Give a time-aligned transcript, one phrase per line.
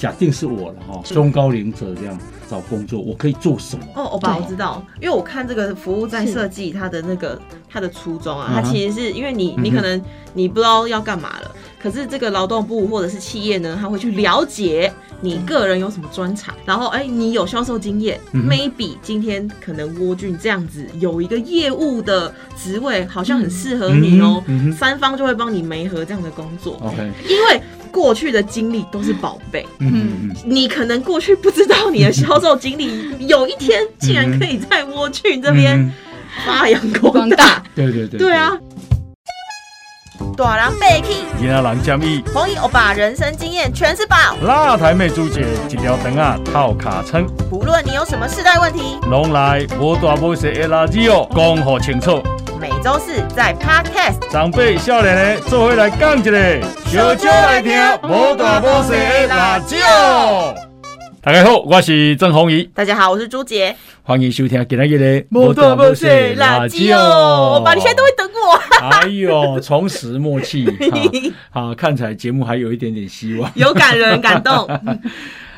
[0.00, 2.18] 假定是我了哈，中高龄者这样
[2.48, 3.84] 找工作，我可以做什么？
[3.94, 4.42] 哦，欧巴，对。
[4.42, 7.38] 我知道，因为我看这个服务在设计它的那个
[7.68, 10.02] 它的初衷啊，它其实是因为你你可能
[10.32, 14.90] 你不知道要干嘛了，可是这个劳动部或者是企业呢，他会去了解
[15.20, 24.42] 你个人有什么专长，然后哎，你有销售经验、嗯 m a y b e 今天可能蜗俊这样子有一个业务的职位，好像很适合你哦，
[24.74, 26.96] 三方就会帮你媒合这样的工作，OK，
[27.28, 27.60] 因为
[27.90, 29.66] 过去的经历都是宝贝。
[29.78, 32.90] 嗯你可能过去不知道你的销售经理，
[33.26, 35.92] 有一天竟然可以在蜗俊这边嗯
[36.46, 37.62] 发扬光大。
[37.74, 38.56] 对对对，对啊，
[40.40, 41.08] 大人被 k
[41.38, 52.22] 今仔人建议，红衣欧巴人生经验全是宝，辣台妹主姐一条肠啊套卡称，不论你有什么世代问题，拢来无大无小的垃圾哦，讲好清楚。
[52.58, 54.30] 每周四在 Podcast。
[54.32, 60.69] 长辈少年的做伙来讲一个，小酒来听无大无小的辣椒。
[61.22, 63.76] 大家好，我是郑宏仪，大家好，我是朱杰。
[64.02, 70.66] 欢迎收听今天的无大无小的辣椒，欧巴，你现在都会等我，哎呦，重拾默契，
[71.52, 73.52] 好，好，看起来节目还有一点点希望。
[73.54, 74.66] 有感人感动。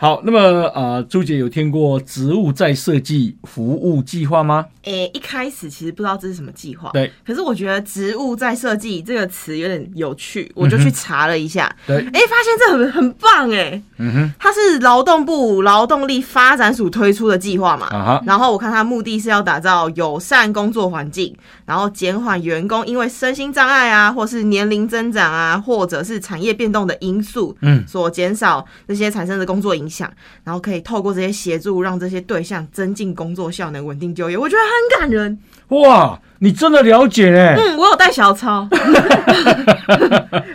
[0.00, 0.40] 好，那么
[0.74, 4.64] 呃，朱姐有听过植物再设计服务计划吗？
[4.84, 11.98] 诶、一开始其实不知道这是什么计划，对，可是我觉得“植物再设计”这个词有点有趣，我就去查了一下，对。
[11.98, 27.86] 哎、发现这很很棒哎，嗯哼，它是劳动部劳动力发展署推出的计划嘛，啊哈，然后我看它目的是要打造友善工作环境，然后减缓员工因为身心障碍啊，或是年龄增长啊，或者是产业变动的因素，嗯。
[27.86, 30.10] 所减少那些产生的工作影响，
[30.44, 35.38] 然后可以透过这些协助，让这些对象增进工作效能、稳定就业，我觉得很感人。
[35.68, 38.66] 哇，你真的了解嘞，嗯，我有带小抄，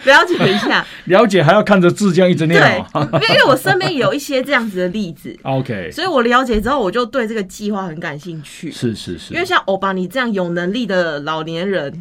[0.04, 0.84] 了解一下。
[1.06, 8.72] 了解还要看着字这样一直念对哦。，因为因为我身边有一些这样子的例子，OK，所以我了解之后，我就对这个计划很感兴趣。
[8.72, 11.94] 是是是，因为像欧巴你这样有能力的老年人，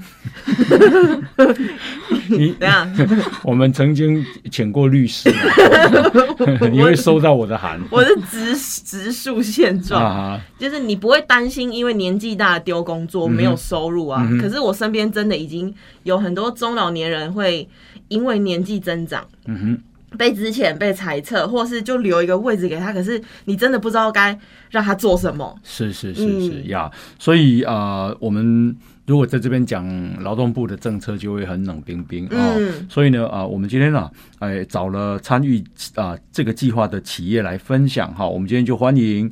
[2.31, 2.91] 你怎样？
[3.45, 7.78] 我们曾经请过律师啊，你会收到我的函。
[7.91, 14.27] 我是直直述现状，啊，就是你不会担心因为年纪大丢工作没有收入啊。
[14.31, 17.69] 嗯可是我身边真的已经有很多中老年人会
[18.09, 19.27] 因为年纪增长。
[19.47, 19.79] 嗯哼。
[20.17, 24.39] 被之前被裁撤，或是就留一个位置给他，可是你真的不知道该
[24.71, 25.59] 让他做什么。
[25.65, 28.77] 是是是是嗯呀，所以呃，我们
[29.07, 29.84] 如果在这边讲
[30.23, 32.55] 劳动部的政策，就会很冷冰冰啊。
[32.57, 34.09] 嗯所以呢，啊、我们今天呢，
[34.39, 35.61] 哎，找了参与
[35.97, 38.25] 啊、这个计划的企业来分享哈。
[38.25, 39.29] 我们今天就欢迎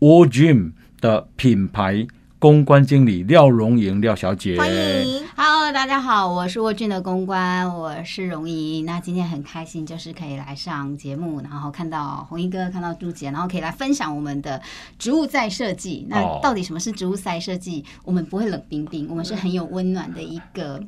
[0.00, 2.06] All Gym 的品牌
[2.40, 8.86] 公关经理廖荣莹廖小姐，欢迎，Hello，大家好，我是沃俊的公关，我是荣莹。
[8.86, 14.58] 那今天很开心，就是可以来上节目，然后看到红衣哥，看到朱姐，然后可以来分享我们的
[14.98, 16.06] 植物再设计。
[16.08, 17.84] 那哦到底什么是植物再设计？
[18.04, 20.82] 我们不会冷冰冰，我们是很有温暖的一个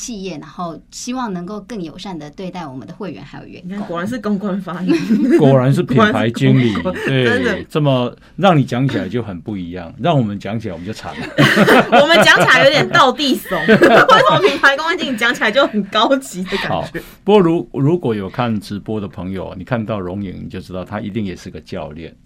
[0.00, 3.78] 企业，然后希望能够更友善的对待我们的会员还有员工。
[3.80, 4.96] 果然是公关发言。
[5.38, 11.26] 果然是品牌经理 果然是公，关真的对，这么让你讲起来就很不一样，让我们讲起来我们就惨了。
[12.00, 22.16] 我们讲起来有点倒地怂，为什么品牌公关经理讲起来就很高级的感好觉？，不过如如果有看直播的朋友，你看到容影，你就知道他一定也是个教练。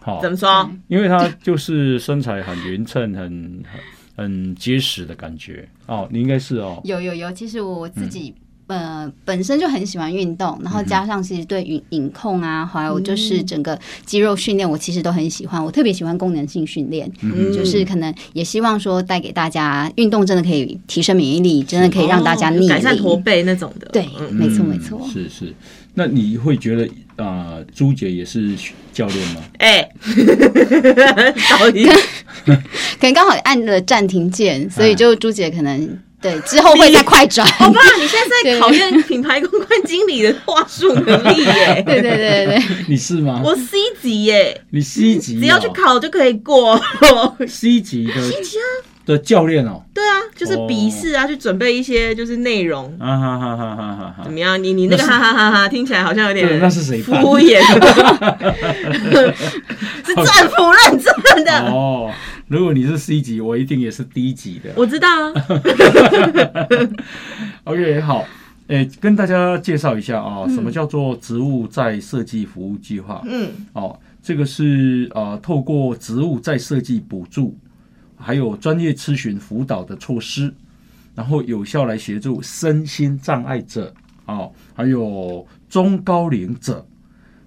[0.00, 0.70] 好怎，么说？
[0.86, 3.80] 因为他就是身材很匀称、很很
[4.18, 5.66] 很结实的感觉。
[5.86, 6.80] 哦，你应该是哦。
[6.82, 8.34] 有有有，其实我自己、
[8.66, 15.64] 呃本身就很喜欢运动，然后加上其实对饮饮控啊，还有就是整个肌肉训练，我其实都很喜欢。
[15.64, 23.16] 我特别喜欢功能性训练，嗯就是可能也希望说带给大家运动真的可以提升免疫力，真的可以让大家哦逆改善驼。
[23.16, 23.88] 背那种的。
[23.92, 25.08] 对，嗯没错嗯没错。
[25.10, 25.54] 是是。
[25.98, 26.84] 那你会觉得
[27.16, 28.54] 啊、呃朱姐也是
[28.92, 29.42] 教练吗？
[29.58, 29.88] 哎，
[31.50, 31.92] 导演
[32.46, 32.52] 可
[33.02, 37.44] 能刚好按了暂停键，所以就朱姐可能对之后会再快转。
[37.58, 41.82] 好吧，你现在在考验品牌公关经理的话术能力耶。
[41.84, 43.42] 对对对对对，你是吗？
[43.44, 46.80] 我 C 级耶，你 C 级、哦，只要去考就可以过。
[47.48, 48.70] C 级的 C 级啊，
[49.12, 49.82] 的教练哦。
[49.94, 52.94] 对啊，就是笔试啊，去准备一些就是内容。
[53.00, 54.32] 啊哈哈哈哈哈哈怎！
[54.32, 54.62] 么样？
[54.62, 57.22] 你你那个哈哈哈哈听起来好像有对，点那是谁办？
[57.22, 57.58] 敷衍，
[60.04, 61.72] 是政府认证的。
[61.72, 62.12] 哦，
[62.48, 64.70] 如果你是 C 级，我一定也是 D 级的。
[64.76, 65.32] 我知道啊，
[67.64, 68.24] OK，好，
[68.68, 73.22] 诶、跟大家介绍一下啊、什么叫做植物再设计服务计划？
[73.26, 77.56] 嗯，哦，这个是呃，透过植物再设计补助，
[78.18, 80.52] 还有专业咨询辅导的措施，
[81.14, 83.94] 然后有效来协助身心障碍者，
[84.26, 86.86] 啊，还有中高龄者，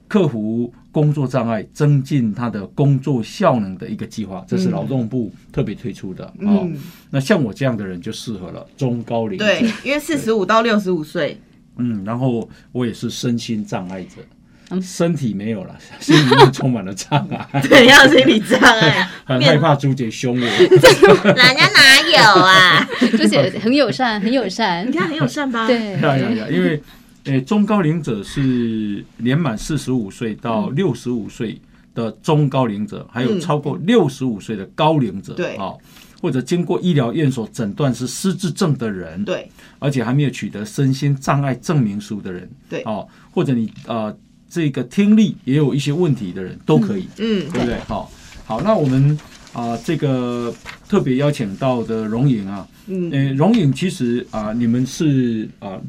[0.07, 6.25] 克服工作障碍、增进他的工作效能的一个计划，这是劳动部特别推出的。
[6.25, 6.75] 啊，嗯，
[7.09, 9.45] 那像我这样的人就适合了，中高龄者。
[9.45, 11.39] 对，因为四十五到六十五岁，
[11.77, 14.37] 嗯，然后我也是身心障碍者，嗯
[14.79, 19.07] 身体没有了， 心里面充满了障碍， 怎样心理障碍？
[19.25, 20.45] 很害怕朱姐凶我。
[20.45, 22.87] 人家哪有啊？
[23.17, 24.91] 朱姐很友善，很友善你。
[24.91, 26.47] 看很友善吧？，对，呀呀呀！
[26.51, 26.81] 因为，
[27.23, 31.59] 呃，中高龄者是年满四十五岁到嗯六十五岁
[31.95, 35.73] 的中高龄者，还有嗯超过六十五岁的高龄者，对啊，
[36.21, 44.15] 或者经过医疗院所诊断是失智症的人，对，而且还没有取得身心障碍证明书的人，对哦，或者你呃
[44.51, 47.79] 这个听力也有一些问题的人都可以，嗯，对不对？
[47.87, 48.11] 好，
[48.45, 49.17] 好，那我们
[49.53, 50.53] 啊、这个
[50.89, 55.79] 特别邀请到的荣颖啊，嗯，呃，荣颖其实啊、你们是啊、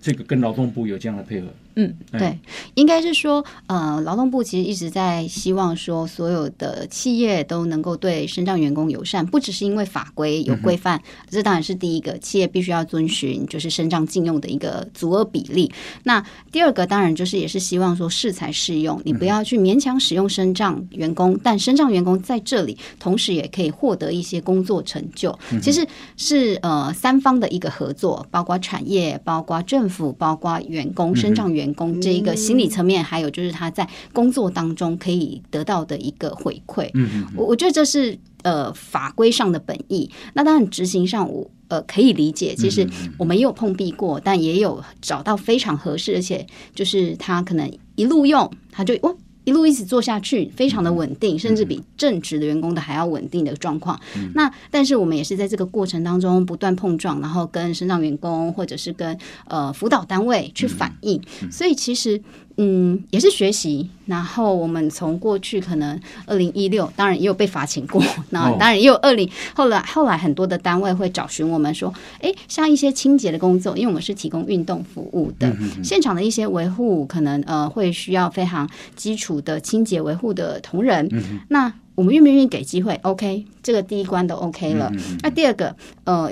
[0.00, 2.38] 这个跟劳动部有这样的配合，嗯，哎对，
[2.74, 15.70] 应该是说，呃，劳动部其实一直在希望说，所有的企业都能够对身障员工友善，不只是因为法规有规范，这当然是第一个，企业必须要遵循就是身障禁用的一个足额比例。
[16.04, 25.38] 那第二个当然就是也是希望说适才适用，你不要去勉强使用身障员工，但身障员工在这里同时也可以获得一些工作成就。
[25.60, 25.86] 其实
[26.16, 36.88] 是呃三方的一个合作，包括产业、包括政府、包括员工、身障员工这一个心理层面，还有就是他在工作当中可以得到的一个回馈。
[36.94, 40.10] 嗯嗯我我觉得这是呃法规上的本意。
[40.34, 41.50] 那当然执行上我。
[41.68, 42.86] 呃，可以理解，其实
[43.16, 53.98] 我们也有碰壁过，但也有找到非常合适，而且就是他可能一路用，他就哇一路一直做下去，非常的稳定，甚至比正职的员工的还要稳定的状况。
[54.34, 62.22] 那但是我们也是在这个过程当中不断碰撞，然后跟身上员工或者是跟呃辅导单位去反映，所以其实
[62.56, 63.88] 嗯也是学习。
[64.06, 81.08] 然后我们从过去可能二零一六，当然也有被罚请过， 那哦当然也有二零后来后来很多的单位会找寻我们说，哎，像一些清洁的工作，因为我们是提供运动服务的，现场的一些维护可能呃会需要非常基础的清洁维护的同仁，
[81.48, 84.90] 那我们愿不愿意给机会？OK，这个第一关都 OK 了。
[85.22, 86.30] 那第二个，呃，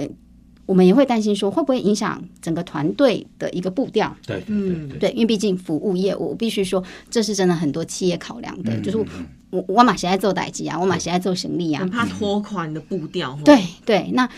[0.71, 4.17] 我们也会担心说会不会影响整个团队的一个步调。
[4.25, 6.81] 对对嗯对因为毕竟服务业务，我必须说
[7.11, 8.99] 这是真的很多企业考量的，嗯就是
[9.51, 13.37] 我我马现在做代机啊，我马现在做行李啊很，怕拖垮你的步调。
[13.37, 14.29] 吼，对对，那。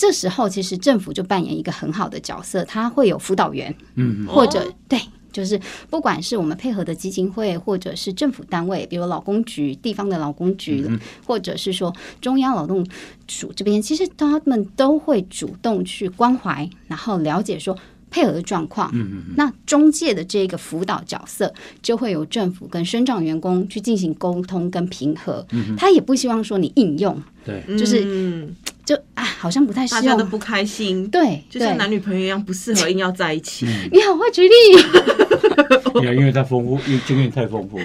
[0.00, 5.00] 这时候，其实政府就扮演一个很好的角色，他会有辅导员，嗯嗯或者、哦对，
[5.32, 5.60] 就是
[5.90, 10.86] 不管是我们配合的基金会，或者是政府单位，比如劳工局、地方的劳工局，
[11.26, 12.86] 或者是说中央劳动
[13.26, 17.76] 署这边，其实他们都会主动去关怀，然后了解说。
[18.10, 18.90] 配合的状况，
[19.36, 21.52] 那中介的这个辅导角色
[21.82, 25.44] 就会由政府跟生长员工去进行沟通跟平衡。
[25.76, 28.56] 他也不希望说你应用，对，就是嗯
[28.88, 30.00] 就啊，好像不太适合。
[30.00, 33.66] 大家都不开心，对，就像男女朋友一样，不适合硬要在一起。
[33.92, 34.54] 你好会举例，
[36.06, 37.84] 呀，因为太丰富，因为经验太丰富了。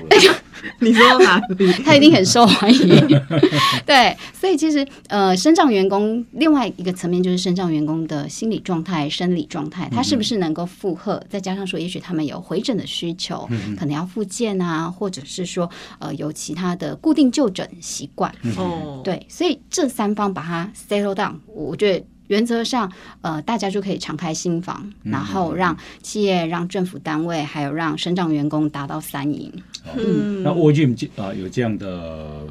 [0.80, 1.72] 你说到哪里？
[1.84, 3.22] 他一定很受欢迎。
[3.86, 11.24] 对，所以其实呃，身障员工另外一个层面就是身障员工的心理状态、生理状态，他是不是能够负荷？
[11.30, 15.70] 再加上说，也许他们有回诊的需求，可能要复健啊，或者是说
[16.00, 18.34] 呃有其他的固定就诊习惯。
[18.58, 22.06] 哦，，对，所以这三方把它 settle down，我觉得。
[22.28, 22.90] 原则上，
[23.22, 29.52] 呃，大家就可以敞开心房，然后让企业、让政府单位，还有让身障员工达到三赢。
[29.96, 30.86] 嗯，那 o g
[31.16, 32.48] 啊有这样的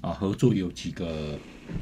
[0.00, 1.38] 啊合作有几个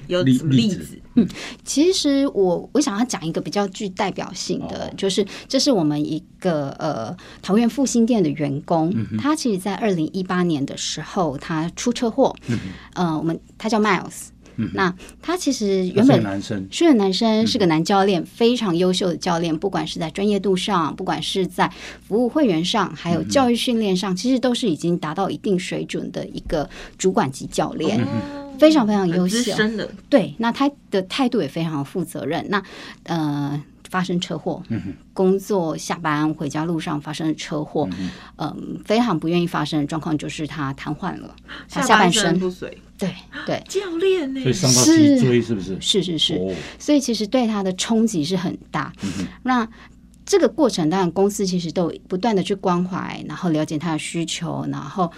[0.07, 0.99] 有什么例例子？
[1.15, 1.27] 嗯？
[1.65, 4.95] 其实我我想要讲一个比较具代表性的，哦。
[4.97, 12.59] 就是这是我们一个呃桃园复兴店的员工，嗯他其实在二零一八年的时候他出车祸，嗯
[12.95, 14.29] 呃，我们他叫 Miles，、
[14.75, 21.71] 那他其实他是个原本男生，是个男生，是个嗯男教练，非常优秀的教练，不管是在专业度上，不管是在
[22.07, 28.03] 服务会员上，还嗯有教育训练上，其实都是已经达到一定水准的一个主管级教练。
[28.03, 28.07] 哦
[28.59, 29.55] 非常非常优秀。
[29.55, 32.45] 深的，对，那他的态度也非常负责任。
[32.49, 32.61] 那
[33.05, 34.63] 呃，发生车祸，
[35.13, 37.89] 工作下班回家路上发生了车祸，
[38.37, 41.35] 嗯、非常不愿意发生的状况就是他瘫痪了，
[41.69, 42.77] 他下半半身，不遂。
[42.99, 43.15] 对
[43.47, 44.53] 对， 教练呢所以？
[44.53, 45.77] 伤到是脊椎是不是？
[45.81, 48.93] 是是是，哦，所以其实对他的冲击是很大。
[49.45, 49.69] 那
[50.27, 55.11] 这个过程，当然公司其实都不断的去关怀，然后了解他的需求，然后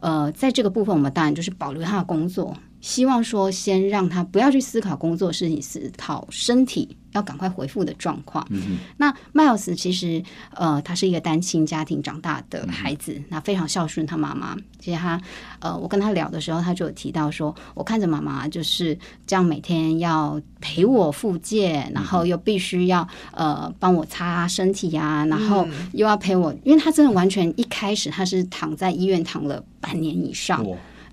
[0.00, 8.46] 呃，在这个部分，我们当然就是保留他的工作，希望说先让他不要去思考工作的事情，思考身体要赶快回复的状况。
[8.50, 10.22] 嗯那 Miles 其实
[10.54, 14.56] 呃，他是一个单亲家庭长大的孩子，那非常孝顺他妈妈。
[14.78, 15.20] 其实他
[15.58, 18.96] 呃，我跟他聊的时候，他就有提到说，我看着妈妈就是
[19.26, 30.64] 这样每天要陪我复健，然后又必须要呃帮我擦身体呀、然后又要陪我，因为他真的完全一开始他是躺在医院躺了半年以上，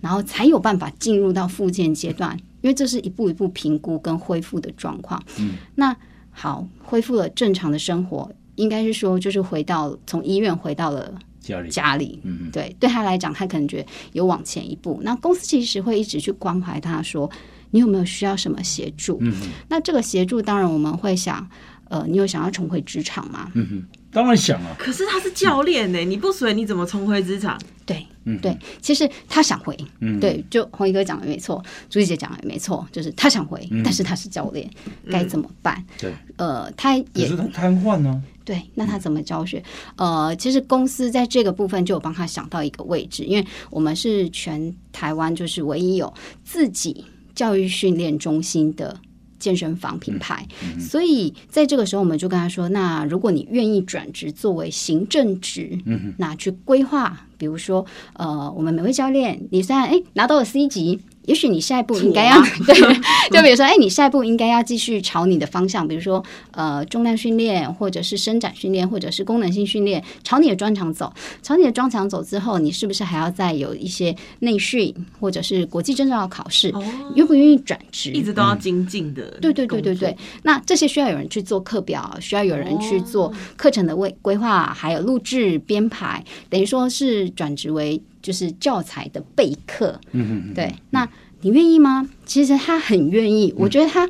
[0.02, 5.24] 然后才有办法进入到复健阶段，因为这是一步一步评估跟恢复的状况。
[5.38, 5.96] 嗯，那
[6.32, 12.20] 好，恢复了正常的生活，应该是说就是回到从医院回到了家里，家里。
[12.24, 15.00] 嗯对，对他来讲，他可能觉得有往前一步。
[15.04, 17.30] 那公司其实会一直去关怀他说，
[17.70, 19.20] 你有没有需要什么协助？
[19.22, 19.32] 嗯
[19.70, 21.48] 那这个协助，当然我们会想，
[21.90, 23.52] 呃，你有想要重回职场吗？
[23.54, 27.60] 嗯哼，当然想啊，可是他是教练呢，你不随你怎么重回职场？
[27.86, 34.68] 对，嗯对，其实他想回，嗯，对，就红衣哥讲的没错，朱丽姐讲的也没错，就是他想回，嗯但是他是教练，
[35.12, 35.84] 该怎么办？
[36.00, 39.64] 对，呃，他也可是他瘫痪呢，对，那他怎么教学？
[39.98, 46.12] 呃，其实公司在这个部分就有帮他想到一个位置，因为我们是全台湾就是唯一有
[46.44, 49.00] 自己教育训练中心的。
[49.46, 50.44] 健身房品牌，
[50.80, 62.76] 所以在这个时候，我们就跟他说：“那如果你愿意转职作为行政职，嗯那去规划，比如说，呃，我们每位教练，你虽然哎拿到了 C 级，也许你下一步应该要 对，
[63.32, 71.12] 就比如说，哎，你下一步应该要继续朝你的方向，比如说，呃，重量训练，或者是伸展训练，或者是功能性训练，朝你的专长走。
[71.42, 76.70] 朝你的专长走之后，你是不是还要再有一些内训，或者是国际证照的考试？
[76.70, 76.84] 哦，
[77.16, 78.12] 愿不愿意转职？
[78.12, 79.24] 一直都要精进的。
[79.42, 90.02] 对对对对对，，那这些需要有人去做课表，需要有人去做课程的规规划，还有录制编排，等于说是转职为就是教材的备课。
[90.12, 91.08] 嗯嗯，对，那
[91.42, 92.10] 你愿意吗？
[92.26, 94.10] 其实他很愿意，我觉得他。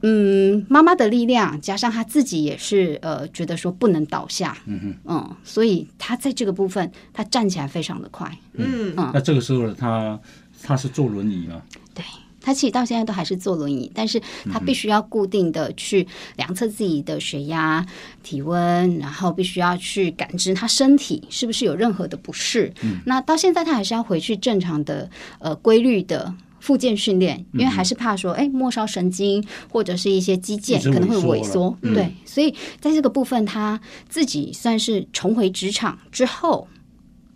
[0.00, 8.94] 嗯，妈妈的力量加上他自己也是呃，觉得说不能倒下，嗯嗯，所以他在这个部分他站起来非常的快，嗯。
[8.96, 10.16] 嗯，那这个时候呢，他
[10.62, 11.60] 他是坐轮椅吗，
[11.92, 12.04] 对
[12.48, 14.18] 他其实到现在都还是坐轮椅，但是
[14.50, 17.84] 他必须要固定的去量测自己的血压、
[18.22, 22.72] 体温，然后必须要去感知他身体是不是有任何的不适。
[23.04, 26.34] 那到现在他还是要回去正常的呃规律的。
[26.60, 36.66] 复健训练，因为还是怕说，哎、末梢神经或者是一些肌腱可能会萎缩对，所以在这个部分，他自己算是重回职场之后，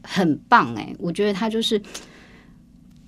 [0.03, 1.81] 很棒哎、我觉得他就是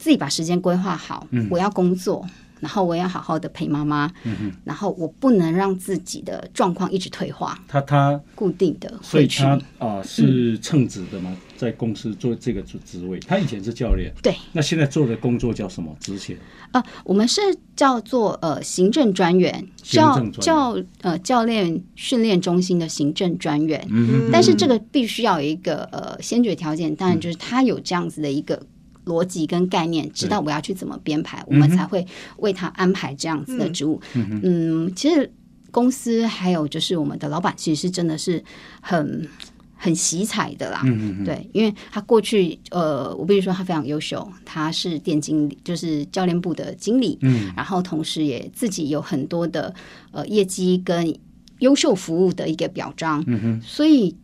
[0.05, 2.29] 自己把时间规划好，嗯我要工作，
[2.61, 9.27] 然后我要好好的陪妈妈，嗯然后我不能让自己的状况一直退化，他他固定的所以。
[9.27, 13.19] 他啊是称职的嘛，在公司做这个职职位。
[13.21, 15.97] 他以前是教练，对，那现在做的工作叫什么？
[16.01, 16.37] 职衔
[16.73, 17.41] 呃，我们是
[17.75, 23.83] 叫做呃行政专员，教教呃教练训练中心的行政专员。
[23.89, 28.61] 嗯但是这个必须要有一个呃先决条件，当然就是他有这样子的一个
[29.05, 32.07] 逻辑跟概念，知道我要去怎么编排，我们才会
[32.39, 34.01] 为他安排这样子的职务。
[34.15, 35.33] 嗯，其实
[35.71, 38.43] 公司还有就是我们的老板，其实是真的是
[38.81, 39.29] 很。
[39.77, 49.75] 很喜彩的啦，嗯嗯对，因为他过去，呃，我必须说他非常优秀，他是店经理，就是教练部的经理，嗯，然后同时也自己有很多的
[50.11, 51.15] 呃业绩跟
[51.59, 54.17] 优秀服务的一个表彰，嗯哼，所以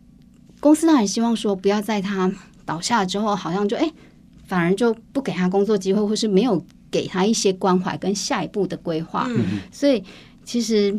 [0.60, 2.32] 公司当然希望说，不要在他
[2.64, 3.92] 倒下之后，好像就哎，
[4.50, 9.26] 反而就不给他工作机会，或是没有给他一些关怀跟下一步的规划。
[9.28, 10.02] 嗯所以
[10.44, 10.98] 其实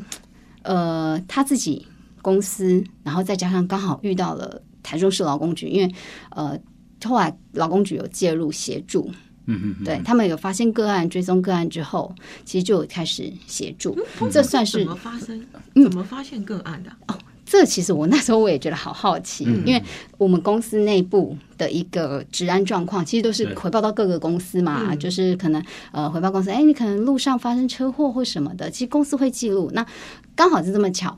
[0.62, 1.86] 呃，他自己
[2.22, 5.94] 公司，然后再加上刚好遇到了台中市劳工局，因为
[6.32, 6.58] 呃。
[7.04, 9.10] 后来劳工局有介入协助，
[9.48, 12.14] 嗯嗯嗯，对他们有发现个案、追踪个案之后，
[12.46, 13.98] 其实就有开始协助。
[14.32, 15.44] 这算是怎么发生？
[15.74, 17.18] 嗯怎么发现个案的啊？
[17.52, 19.84] 这其实我那时候我也觉得好好奇，嗯因为
[20.18, 29.70] 我们公司内部的一个治安状况，其实都是对回报到各个公司嘛，嗯就是可能呃回报公司，哎，你可能路上发生车祸或什么的，其实公司会记录。
[29.74, 29.86] 那
[30.34, 31.18] 刚好是这么巧。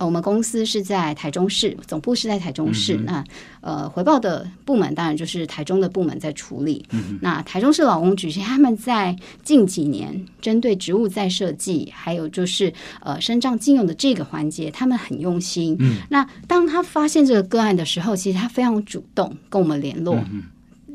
[0.00, 2.96] 呃我们公司是在台中市，总部是在台中市。
[2.96, 3.24] 嗯那
[3.60, 6.82] 呃，回报的部门当然就是台中的部门在处理。
[6.90, 9.14] 嗯那台中市劳工局其实他们在
[9.44, 15.76] 近几年针对植物再设计，还有就是呃身障禁用的这个环节，他们很用心。
[15.80, 20.44] 嗯，那当他发现这个个案的时候，其实他非常主动跟我们联络，嗯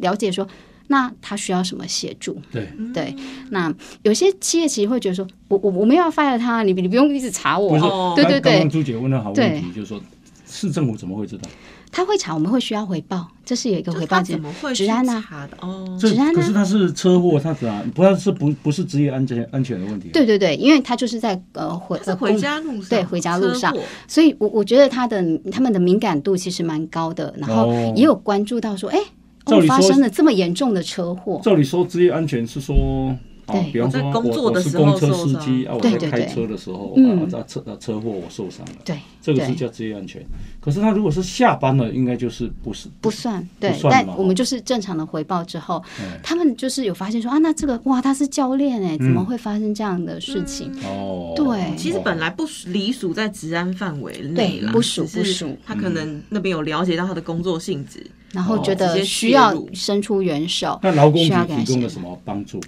[0.01, 0.47] 了解说。
[0.87, 2.39] 那他需要什么协助？
[2.51, 3.15] 对，对，
[3.49, 3.73] 那
[4.03, 9.99] 有些企业其实会觉得说，我我我没有要 fire 他，你你不用一直查我，哦对对对刚刚刚朱姐问的好问题，就是说
[10.47, 11.49] 市政府怎么会知道？
[11.91, 14.41] 他会查，我们会需要回报，这是有一个回报制怎。
[14.41, 15.57] 么会治安啊查的？
[15.61, 17.89] 哦，这治安啊可是他是车祸，他怎样？
[17.91, 23.73] 不是是不不是职业安全安全的问题？，对对对，因为他就是在呃回呃回家路上，对回家路上
[24.09, 29.01] 所以我我觉得他的他们的敏感度其实蛮高的，然后哦也有关注到说，哎、哦，
[29.45, 33.15] 照理说发生了这么严重的车祸，照理说职业安全是说。
[33.47, 37.21] 啊对，比方说我工作我我是的时候公车司机啊，我在开车的时候嗯。
[37.21, 40.19] 啊，在车啊车祸我受伤了，对，对这个是叫职业安全。
[40.59, 46.19] 可是他如果是下班了，应该就是不是不算对，但我们就是正常的回报之后，哎。
[46.23, 50.71] 他们就是有发现说啊，那这个哇，他是教练哎，怎么会发生这样的事情？
[50.83, 51.77] 哦，对。
[51.77, 55.55] 其实本来不属理属在治安范围内啦，不属不属。
[55.63, 58.03] 他可能那边有了解到他的工作性质，
[58.35, 62.61] 然后觉得需要伸出援手，那劳工局需要给他协提供了什么帮助？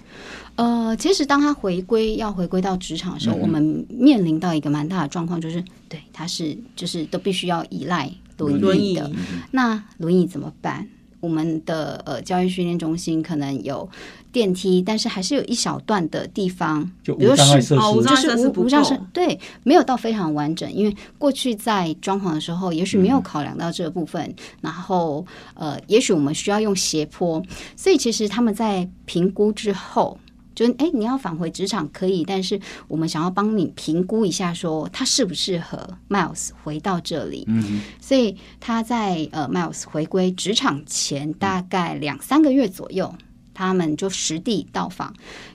[0.56, 9.10] 呃，其实当他回归要回归到职场的时候，嗯我们面临到一个蛮大的状况，就是对他是就是都必须要依赖轮轮椅椅的。
[9.52, 10.88] 那轮椅怎么办？
[11.20, 13.88] 我们的呃教育训练中心可能有
[14.30, 27.42] 电梯，但是还是有一小段的地方，就比如是无障碍设哦无施障碍设施不就是无无障够设对，没有到非常完整，因为过去在装潢的时候，也许嗯没有考量到这个部分，然后呃，也许我们需要用斜坡，
[27.76, 30.18] 所以其实他们在评估之后。
[30.58, 37.44] 就是哎，你要返回职场可以，但是我们想要帮你评估一下，说他适不适合 Miles 回到这里。
[37.46, 43.14] 嗯所以他在呃 Miles 回归职场前大概两三个月左右，
[43.54, 45.14] 他们就实地到访。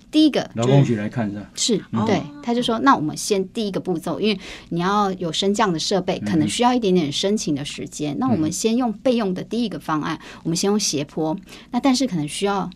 [0.10, 1.41] 第一个哼，劳工就是局来看一下。
[1.53, 8.17] 是哦对，他就说，那我们先第一个步骤，因为你要有升降的设备，可能需要一点点申请的时间。
[8.19, 11.38] 那我们先用备用的第一个方案，我们先用斜坡，
[11.72, 12.69] 那但是可能需要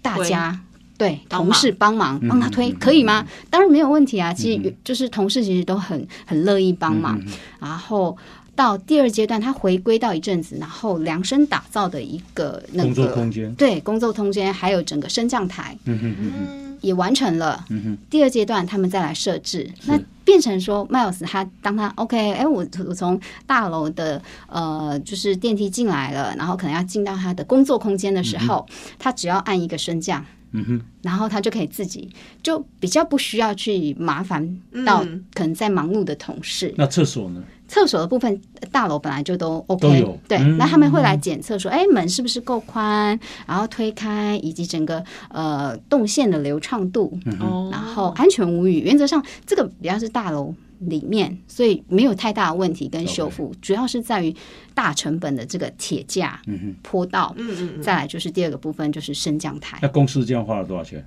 [0.00, 0.58] 大家。
[0.98, 3.24] 对，同事帮忙帮他推，可以吗？
[3.48, 4.34] 当然没有问题啊。
[4.34, 7.18] 其实就是同事其实都很很乐意帮忙。
[7.60, 8.18] 然后
[8.56, 13.54] 到第二阶段，他回归到一阵子，然后量身打造的一个那工作个空间。
[13.54, 17.64] 对工作空间，还有整个升降台，嗯哼嗯哼，嗯，也完成了。
[17.70, 28.66] 嗯哼第二阶段他们再来设置，那变成说 Miles 他当他 OK，哎，我我从大楼的呃就是电梯进来了，然后可能要进到他的工作空间的时候，
[28.98, 30.24] 他只要按一个升降。
[30.52, 32.08] 嗯哼，然后他就可以自己，
[32.42, 36.72] 就比较不需要去麻烦到嗯可能在忙碌的同事。
[36.76, 37.42] 那厕所呢？
[37.68, 38.40] 厕所的部分，
[38.72, 48.80] 大楼本来就都 OK，都有对，嗯那他们会来检测说，哎，门是不是够宽，然后推开，以及整个呃动线的流畅度，哦，然后安全无虞。
[48.80, 54.34] 原则上，这个比较是大楼里面，所以没有太大的问题跟修复，主要是在于
[54.74, 57.34] 大成本的这个铁架、嗯哼，坡道。
[57.36, 61.04] 嗯嗯嗯，再来就是第二个部分，就是升降台，那公司这样花了多少钱？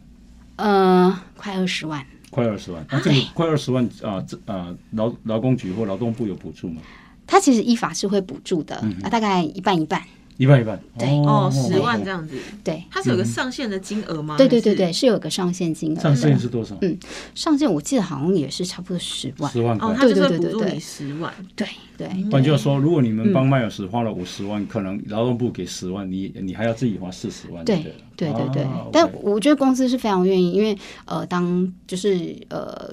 [0.58, 2.06] 呃，快二十万。
[2.30, 2.86] 快二十万。
[2.90, 6.82] 那这个快二十万啊，这啊劳劳工局或劳动部有补助吗？
[7.28, 10.02] 它其实依法是会补助的，嗯啊，大概一半一半。
[10.42, 10.82] 一半一半。
[10.98, 14.38] 对哦，十万这样子，对，它是有个上限的金额吗？
[14.38, 16.38] 对对对对，是有个上限金额上限。
[16.40, 16.76] 是多少？
[16.82, 16.98] 嗯
[17.36, 19.52] 上限我记得好像也是差不多十万。
[19.52, 27.64] 十万块对对对对对十万，对对，换句话说，如果你们嗯帮麦尔斯花了五十万，可能劳动部给十万，你你还要自己花四十万。
[27.64, 27.76] 对
[28.16, 30.76] 对对对啊，但我觉得公司是非常愿意，因为
[31.06, 32.90] 呃，当就是呃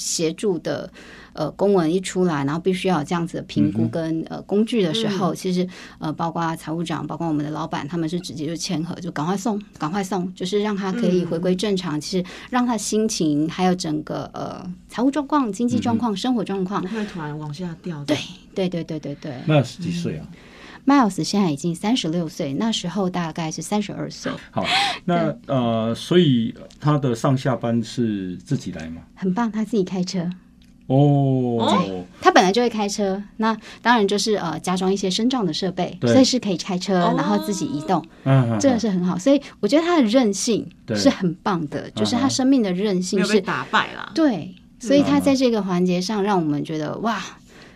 [0.00, 0.90] 协助的
[1.34, 18.02] 呃公文一出来，然后必须要有这样子的评估跟、呃工具的时候，其实呃包括财务长，包括我们的老板，他们是直接就签合，就赶快送，赶快送，就是让他可以回归正常，其实让他心情还有整个呃财务状况、经济状况、生活状况不，会突然往下掉。
[18.04, 18.16] 对
[18.54, 19.34] 对对对对对。
[19.46, 20.26] 麦尔斯几岁啊？
[20.86, 24.64] Miles 现在已经三十六岁，那时候大概是三十二岁，好，
[25.04, 29.02] 那呃，所以他的上下班是自己来吗？
[29.14, 30.28] 很棒，他自己开车。
[30.86, 37.14] 哦，他本来就会开车，那当然就是呃加装一些升降的设备，所以是可以开车，哦。
[37.16, 39.16] 然后自己移动，嗯，这个是很好。
[39.16, 44.10] 所以我觉得他的韧性是很棒的，就是他生命的韧性是打败了。
[44.16, 47.22] 对，所以他在这个环节上让我们觉得哇，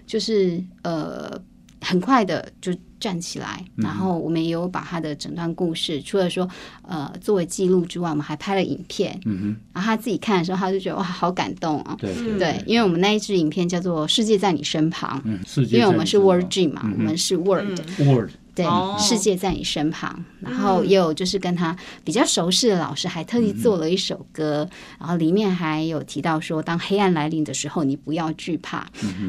[0.04, 1.40] 就是呃
[1.82, 2.72] 很快的就
[3.04, 3.84] 站起来，嗯。
[3.84, 6.48] 然后我们也有把他的整段故事，除了说
[6.88, 11.96] 呃作为记录之外，我们还拍了影片，嗯然后他自己看的时候，他就觉得哇好感动啊。
[12.00, 12.00] 哼，。
[12.00, 12.14] 对。
[12.16, 12.38] 嗯。
[12.38, 18.06] 对，因为我们那一支影片叫做《世界在你身旁》，嗯，世界因为我们是 Word 旁 Dream 嘛，我们是 Word，、嗯。
[18.08, 20.24] Word，对，哦世界在你身旁。
[20.40, 28.86] 然后也有就是跟他比较熟识的老师，还特地做了一首歌，然后里面还有提到说，当黑暗来临的时候，你不要惧怕。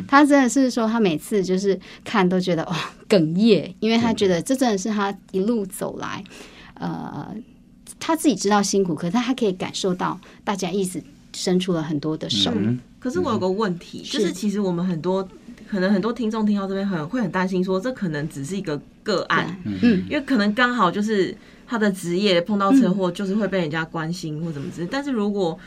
[0.07, 2.77] 他真的是说，他每次就是看都觉得哇
[3.09, 6.23] 哽咽，因为他觉得这真的是他一路走来，
[6.75, 7.33] 呃，
[7.99, 11.01] 他自己知道辛苦，可是他可以感受到大家一直
[11.33, 12.51] 伸出了很多的手。
[12.55, 15.29] 嗯可是我有个问题，是就是其实我们很多
[15.69, 21.37] 可能很多听众听到这边很会很担心，说这可能只是一个个案，嗯因为可能刚好就是
[21.67, 24.87] 他的职业碰到车祸，就是会被人家关心或怎么之类。
[24.91, 25.57] 但是如果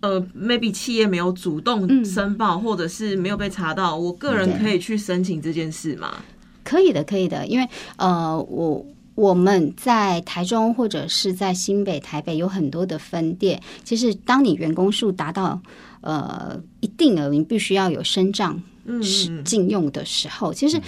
[0.00, 6.16] 呃，maybe 企业没有主动嗯申报，或者是没有被查到，我个人可以去申请这件事吗？
[6.62, 7.66] 可以的，可以的，因为
[7.96, 13.58] 呃，我我们在台中或者是在新北、台北有很多的分店。
[13.82, 15.58] 其实，当你员工数达到
[16.02, 20.78] 呃一定额，你必须要有身障嗯是嗯禁用的时候，其实。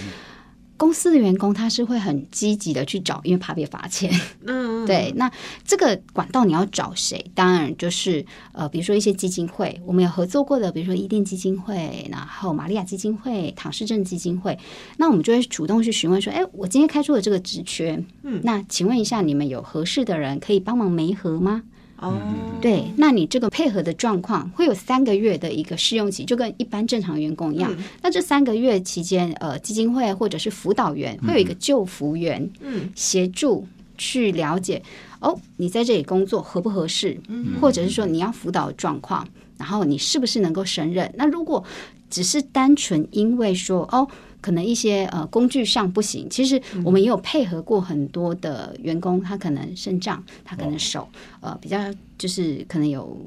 [0.77, 4.09] 公司的员工他是会很积极的去找，因为怕被罚钱。
[4.45, 5.29] 嗯， 对，那
[5.65, 7.23] 这个管道你要找谁？
[7.33, 14.57] 当然就是呃，比如说一些基金会，我们有合作过的，比如说伊甸基金会，然后玛利亚基金会、唐氏症基金会，
[14.97, 21.63] 那我们就会主动去询问说，哎，我今天开出了这个职缺，嗯那请问一下，你们有合适的人可以帮忙媒合吗？
[21.99, 22.15] 哦，
[22.61, 27.73] 对，那你这个配合的状况会有三个月的一个试用期，就跟一般正常员工一样。
[27.75, 34.81] 嗯那这三个月期间，呃，基金会或者是辅导员会有一个救服员，嗯协助去了解
[35.19, 41.11] 哦，你在这里工作合不合适，嗯或者是说你要辅导的状况，然后你是不是能够胜任？
[41.17, 41.63] 那如果
[42.09, 44.07] 只是单纯因为说哦。
[44.39, 51.07] 可能一些呃工具上不行，其实我们也有配合过很多的员工，他可能肾脏，他可能手
[51.41, 51.77] 呃比较
[52.17, 53.19] 就是可能有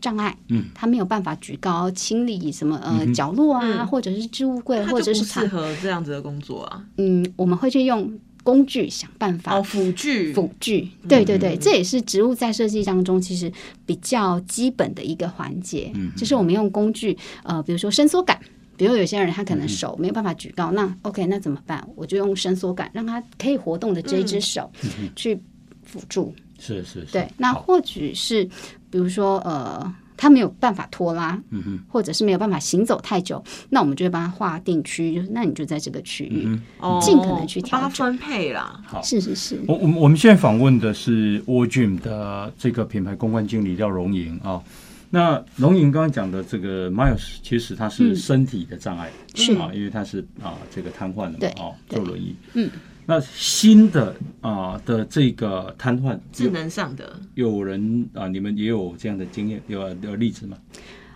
[0.00, 3.86] 障碍，嗯，他没有办法举高清理什么呃角落啊，嗯。
[3.86, 6.84] 或者是置物柜，或者擦就不适合这样子的工作啊。
[6.98, 9.56] 嗯，我们会去用工具想办法。
[9.56, 13.52] 哦，辅具，辅具，对对对，这也是植物在设计当中其实
[13.84, 18.38] 比较基本的一个环节，就是我们用工具，呃，比如说伸缩杆。
[18.76, 21.86] 比如有些人他可能手没有办法举高，那 OK，那怎么办？
[21.94, 24.70] 我就用伸缩杆让他可以活动的这一只手
[25.14, 25.40] 去
[25.82, 26.34] 辅助。
[26.58, 28.44] 是是是，对，那或许是
[28.88, 36.48] 比如说呃，他没有办法拖拉，嗯哼，或者是没有办法行走太久，那我们就会帮他划定区域，那你就在这个区域。
[37.02, 38.80] 尽可能去调整分配啦。
[38.86, 44.62] 好是是是，我我们我们现在访问的是 All Dream 的这个品牌公关经理廖荣莹啊。
[45.10, 48.16] 那龙莹刚刚讲的这个 Miles，其实他是嗯。
[48.16, 49.54] 身体的障碍，是。
[49.56, 51.48] 啊，因为他是啊这个瘫痪的对。
[51.50, 52.34] 嘛，哦，坐轮椅。
[52.54, 52.70] 嗯，
[53.06, 60.58] 那新的啊的这个瘫痪，智能上的，有人啊，你们也有这样的经验，有有例子吗？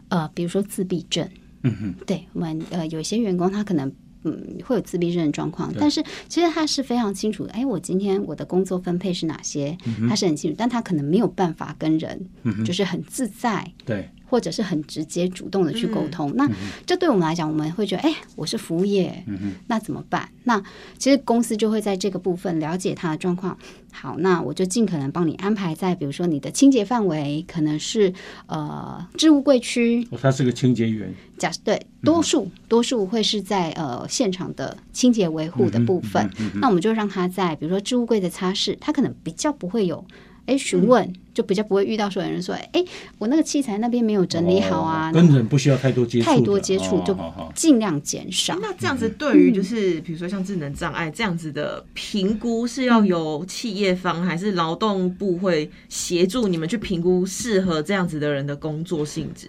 [0.09, 1.29] 呃，比如说自闭症，
[1.62, 3.92] 嗯哼，对我们呃有些员工他可能。
[4.24, 7.52] 嗯，会有自闭症的状况，但是其实他是非常清楚的。
[7.52, 9.76] 哎，我今天我的工作分配是哪些，
[10.09, 12.26] 他是很清楚，但他可能没有办法跟人，
[12.64, 16.33] 就是很自在，对，或者是很直接主动的去沟通。
[16.37, 16.49] 那
[16.87, 19.25] 这对我们来讲，我们会觉得，哎，我是服务业，
[19.66, 20.29] 那怎么办？
[20.45, 20.62] 那
[20.97, 23.59] 其实公司就会在这个部分了解他的状况。
[23.93, 28.14] 好，那我就尽可能帮你安排在，比如说你的清洁范围可能是
[28.47, 40.05] 呃置物柜区，哦，他是个清洁员，假对多数多数会是在呃现场的清洁维护的部分，那我们就让他在比如说置物柜的擦拭，他可能比较不会有。
[40.46, 42.85] 哎，询问就比较不会遇到说有人说，哎，
[43.18, 47.16] 我那个器材那边没有整理好啊，哦跟人不需要太多接触，太多接触就
[47.55, 48.59] 尽量减少。
[48.61, 59.48] 那这样子对于就是比如说像智能障碍这样子的评估，是要由企业方还是劳动部会协助你们去评估适合这样子的人的工作性质？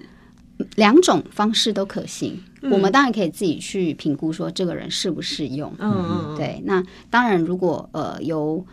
[0.75, 2.39] 两种方式都可行。
[2.69, 5.73] 我们当然可以自己去评估说这个人适不适用。
[5.79, 8.63] 嗯嗯，嗯，对，那当然如果呃由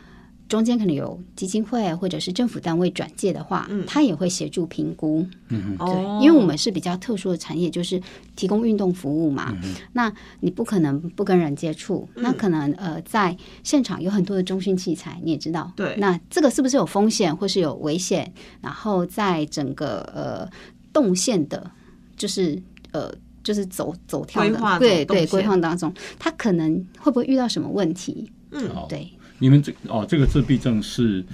[0.48, 5.26] 中间可能有基金会或者是政府单位转介的话，他也会协助评估。
[5.48, 8.00] 对哦，，因为我们是比较特殊的产业，就是
[8.34, 9.54] 提供运动服务嘛。
[9.92, 15.70] 那你不可能不跟人接触，那可能呃在现场有很多的中心器材，你也知道。
[15.76, 18.32] 对那这个是不是有风险或是有危险？
[18.61, 20.50] 然后在整个呃
[20.92, 21.70] 动线的，
[22.16, 22.61] 就是
[22.92, 23.12] 呃。
[23.44, 28.30] 就是走走跳的，对对，规划当中，他可能会不会遇到什么问题？
[28.50, 31.24] 嗯对，你们这哦，这个自闭症是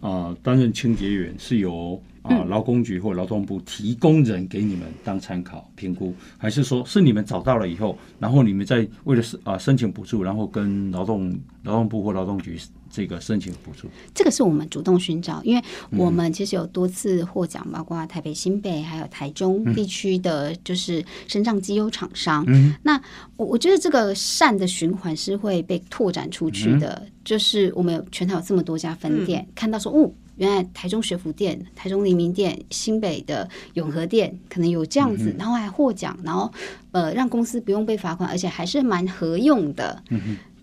[0.00, 12.58] 啊、担任清洁员是由啊劳工局或劳动部提供人给你们当参考评估，还是说是你们找到了以后，然后你们再为了申啊申请补助，然后跟劳动劳动部或劳动局
[12.90, 13.88] 这个申请补助？
[14.14, 22.46] 这个是我们主动寻找，因为我们其实有多次获奖，包括台北、新北还有台中地区的，就是身障绩优厂商。
[22.82, 23.00] 那
[23.36, 30.10] 我我觉得这个善的循环是会被拓展出去的，就是我们有全台有这么多家分店，看到说哦。
[30.36, 36.52] 原来台中学府店、台中黎明店、新北的永和店可能有这样子，然后还获奖，然后
[36.92, 40.02] 呃让公司不用被罚款，而且还是蛮合用的。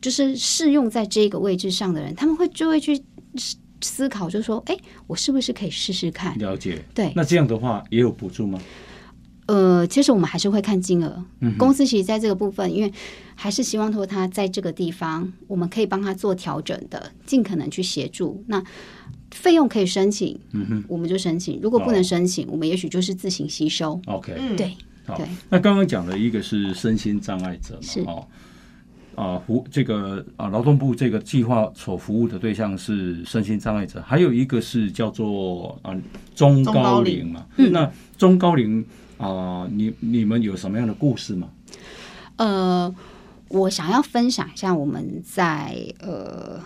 [0.01, 3.01] 就是适用在这个位置上的人，他们会就会去
[3.81, 6.37] 思考，就是说，哎，我是不是可以试试看？
[6.37, 6.83] 了解。
[6.93, 8.59] 对，那这样的话也有补助吗？
[9.45, 11.23] 呃，其实我们还是会看金额。
[11.39, 12.91] 嗯公司其实在这个部分，因为
[13.35, 18.43] 还是希望说他在这个地方，我们可以帮他做调整的，尽可能去协助。
[18.47, 18.63] 那
[19.33, 23.99] 费用可以申请，嗯哼我们就申请；如果不能申请，我们也许就是自行吸收。
[24.05, 24.33] ，OK。
[24.37, 28.27] 嗯，对，好对，那刚刚讲的一个是身心障碍者是嘛，哦，
[29.15, 35.93] 啊，服这个啊，劳动部这个计划所服务的对象是身心障碍者，还有一个是叫做啊
[36.35, 37.45] 中中高龄嘛。
[37.57, 38.85] 嗯那中高龄
[39.17, 41.49] 啊，你你们有什么样的故事吗？
[42.37, 42.95] 呃，
[43.49, 46.59] 我想要分享一下我们在呃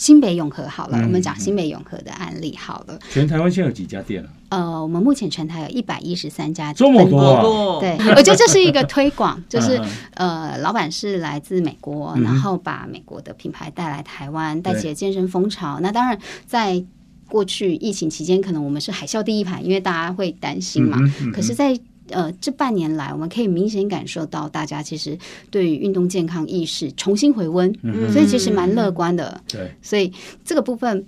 [0.00, 2.98] 新北永和好了，嗯我们讲新北永和的案例好了。
[3.10, 4.30] 全台湾现在有几家店啊？
[4.48, 7.42] 呃，我们目前全台有一百一十三家这么多啊！
[7.80, 9.76] 对，我觉得这是一个推广， 就是
[10.14, 15.78] 嗯呃，老板是来自美国，嗯然后把美国的品牌带来台湾，带起了健身风潮。
[15.82, 16.82] 那当然，在
[17.28, 20.96] 过去疫情期间，可能我们是海啸第一排，因为大家会担心嘛。
[20.98, 21.78] 嗯哼嗯可是在，
[22.10, 25.18] 呃这半年来，我们可以明显感受到大家其实
[25.50, 29.40] 对于运动健康意识重新回温，嗯所以其实蛮乐观的。
[29.48, 30.12] 对，所以
[30.44, 31.04] 这个部分。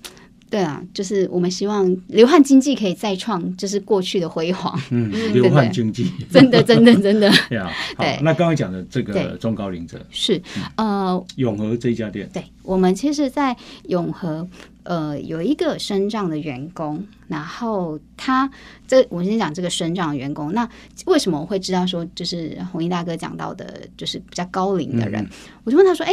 [0.52, 4.78] 对啊，就是我们希望流汗经济可以再创，就是过去的辉煌。
[4.90, 7.58] 嗯，嗯流汗经济， 真的，真的，真的 对
[7.96, 10.38] 对，那刚刚讲的这个中高龄者，是
[10.76, 13.56] 呃，永和这一家店，对，我们其实，在
[13.88, 14.46] 永和
[14.82, 18.50] 呃有一个升障的员工，然后他
[18.86, 20.68] 这我先讲这个升障的员工，那
[21.06, 25.30] 为什么我会知道说，就是红衣大哥讲到的，就是比较高龄的人，嗯
[25.64, 26.12] 我就问他说，哎，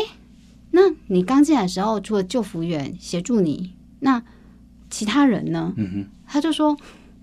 [0.72, 4.22] 那你刚进来的时候，除了救服员协助你，那
[4.90, 5.74] 其他人呢？
[5.78, 6.78] 嗯哼，他就说。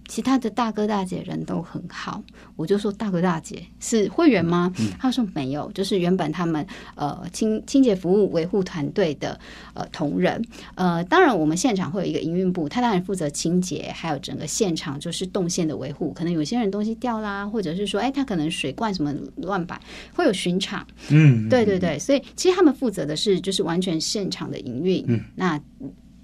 [0.09, 2.23] 其他的大哥大姐人都很好，
[2.55, 4.73] 我就说大哥大姐是会员吗？
[5.01, 9.37] 他说没有，就是原本他们呃清清洁服务维护团队的
[9.75, 10.41] 呃同仁，
[10.77, 16.13] 呃，当然我们现场会有一个营运部，他当然负责清洁，还有整个现场就是动线的维护。
[16.13, 19.81] 可能有些人东西掉啦，或者是说，哎，他可能水罐什么乱摆，
[20.15, 20.87] 会有巡场。
[21.11, 25.05] 嗯，对对对，所以其实他们负责的是就是完全现场的营运。
[25.09, 25.61] 嗯那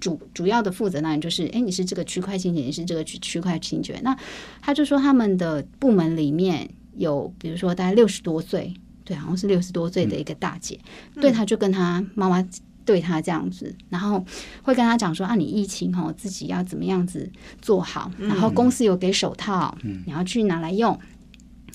[0.02, 4.00] 主主要的负责当然就是，哎，你是这个区块清洁，你是这个区区块清洁。
[4.02, 4.16] 那
[4.60, 10.80] 他就说他们的部门里面有，比如说大概六十多岁，对，好像是六十多岁的一个大姐，
[11.14, 12.44] 对，他就跟他妈妈。
[12.84, 14.26] 对他这样子，然后
[14.64, 19.72] 会跟他讲说啊，你疫情哦，自己要怎么样子做好，然后公司有给手套，
[20.04, 20.98] 你要去拿来用，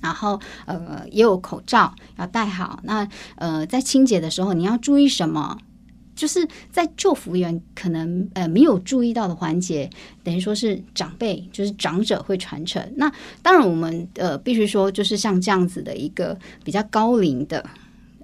[0.01, 2.81] 然后呃也有口罩要戴好。
[2.83, 5.57] 那呃在清洁的时候你要注意什么？
[6.17, 9.89] 就是在救服员可能呃没有注意到的环节，
[10.23, 12.84] 等于说是长辈就是长者会传承。
[12.97, 13.10] 那
[13.41, 17.63] 当然我们呃必须说，就是像这样子的一个比较高龄的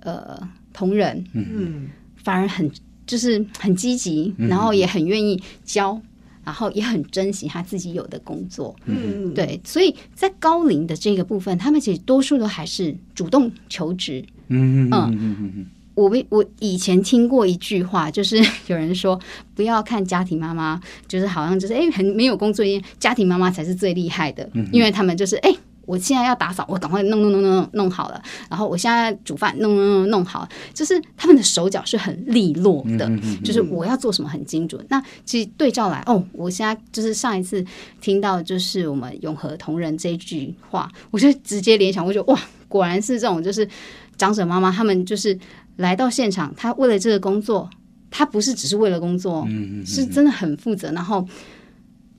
[0.02, 0.38] 呃
[0.74, 2.70] 同仁，嗯，反而很
[3.06, 6.02] 就是很积极，然后也很愿意教。
[6.46, 14.90] 然后也很珍惜他自己有的工作，嗯，对，所以在高龄的这个部分，他们其实多数都还是主动求职，嗯嗯。
[14.92, 19.20] 嗯嗯嗯我为我以前听过一句话，就是 有人说
[19.56, 25.56] 不要看家庭妈妈，就是好像就是哎很没有工作经验，家庭妈妈才是最厉害的，因为他们就是哎。
[25.86, 28.24] 我现在要打扫，我赶快弄弄弄弄弄好了。
[28.50, 33.12] 然后我现在煮饭，弄弄弄弄好，就是他们的手脚是很利落的，
[33.44, 34.82] 就是我要做什么很精准。
[34.88, 37.62] 那其实对照来，哦，我现在就是上一次
[38.00, 43.68] 听到就是我们永和同仁这句话，我就直接联想，我就哇，果然是这种就是
[44.16, 45.38] 长者妈妈，他们就是
[45.78, 47.70] 来到现场，他为了这个工作，
[48.12, 50.92] 他不是只是为了工作，嗯嗯，是真的很负责。
[50.92, 51.28] 然后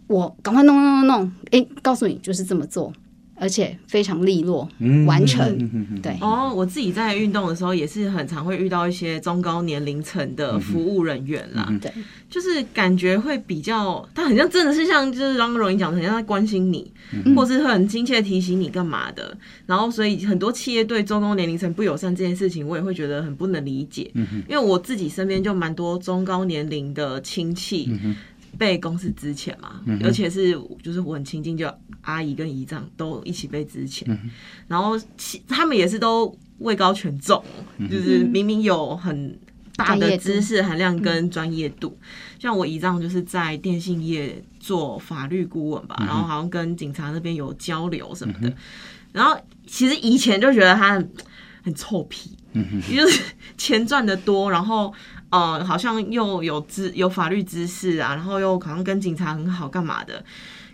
[0.06, 2.92] 我赶快弄弄弄弄，哎，告诉你就是这么做，
[3.36, 6.00] 而且非常利落，嗯完成。
[6.00, 11.92] 对，哦，我自己在运动的时候也是很常会遇到一些中高年龄层的服务人员啦，嗯对，
[12.30, 19.36] 就是感觉会比较，他很像真的是像就是刚刚容易讲的，很像在关心你，嗯或是会很亲切提醒你干嘛的。
[19.66, 24.10] 然后所以很多企业对中高年龄层不友善这件事情，我也会觉得很不能理解，
[24.48, 27.90] 因为我自己身边就蛮多中高年龄的亲戚。
[28.58, 34.04] 被公司支遣嘛，而且是就是我很亲近，就阿姨跟姨丈都一起被支遣，
[34.68, 37.42] 然后其他们也是都位高权重，
[37.90, 39.38] 就是明明有很
[39.76, 41.98] 大的知识含量跟专业度，
[42.38, 48.52] 像我姨丈就是在电信业做法律顾问吧，然后好像跟警察那边有交流什么的，
[49.12, 49.36] 然后
[49.66, 51.12] 其实以前就觉得他很
[51.64, 52.36] 很臭屁，
[52.94, 53.22] 就是
[53.56, 54.92] 钱赚的多，然后
[55.34, 60.24] 呃好像又有知有法律知识啊，然后又好像跟警察很好干嘛的，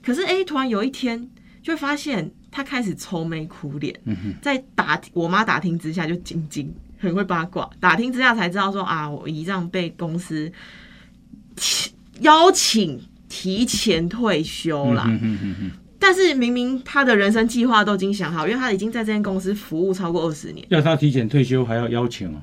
[0.04, 1.28] 可是哎、突然有一天
[1.62, 3.94] 就会发现他开始愁眉苦脸，
[4.42, 10.52] 在打我妈打听之下就晶晶很会八卦，打听之下才知道说啊，我姨丈被公司
[12.20, 15.04] 邀请提前退休啦。
[15.08, 22.42] 嗯嗯嗯嗯，但是明明他的人生计划都已经想好，因为他已经在这间公司服务超过二十年，要他提前退休还要邀请哦。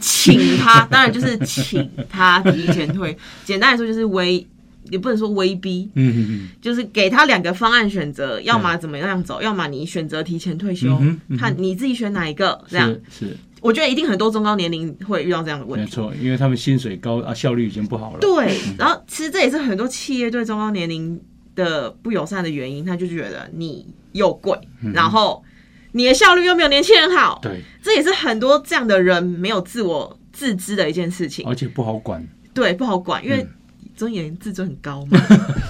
[0.00, 3.16] 请他 当然就是请他提前退。
[3.44, 4.46] 简单来说就是威，
[4.90, 12.60] 也不能说威逼，嗯嗯嗯，就是给他两个方案选择，要么怎么样走，要么你选择提前退休嗯哼嗯，看你自己选哪一个。
[12.68, 15.84] 这样，是是我觉得一定很多中高年龄会遇到这样的问题。
[15.84, 18.18] 没错，因为他们薪水高啊，效率已经不好了。
[18.20, 21.20] 对，然后其实这也是很多企业对中高年龄
[21.54, 24.58] 的不友善的原因，他就觉得你又贵，
[24.94, 25.44] 然后
[25.92, 31.46] 你的效率又没有年轻人好，对，这也是很多这样的人没有自我自知的一件事情。
[31.46, 32.26] 而且不好管。
[32.52, 33.48] 对，不好管，因为嗯。
[33.96, 35.20] 尊严自尊很高嘛，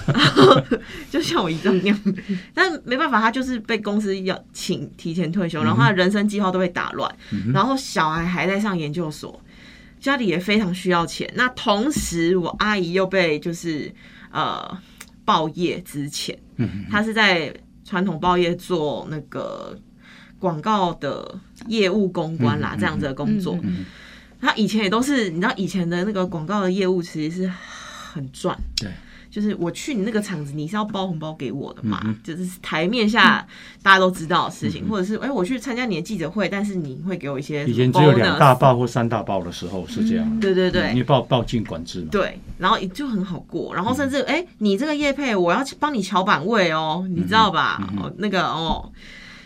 [0.07, 0.57] 然 后
[1.09, 1.99] 就像我姨丈那样，
[2.53, 7.13] 但没办法，他就是被公司要请提前退休，然后他的人生计划都被打乱，
[7.53, 9.37] 然后小孩还在上研究所，
[9.99, 11.29] 家里也非常需要钱。
[11.35, 13.93] 那同时，我阿姨又被就是
[14.31, 14.77] 呃
[15.25, 16.37] 报业之前，
[16.89, 17.53] 她是在
[17.83, 19.77] 传统报业做那个
[20.41, 23.57] 广告的业务公关啦，这样子的工作。
[23.63, 23.85] 嗯
[24.43, 27.51] 他以前也都是，你知道以前的那个广告的业务其实是
[28.11, 28.89] 很赚，对，
[29.29, 33.45] 就是我去你那个场子，你是要包红包给我的嘛，嗯就是台面下
[33.83, 42.07] 大家都知道的事情，或者是哎、我去参加你的记者会，但是你会给我一些以前只有两大报或三大报的时候是这样，对对对，因为报报进管制嘛。
[42.11, 47.79] 对，然后就很好过，然后甚至哎、诶你这个业配我要帮你瞧板位哦，你知道吧？
[48.01, 48.91] 哦，那个哦，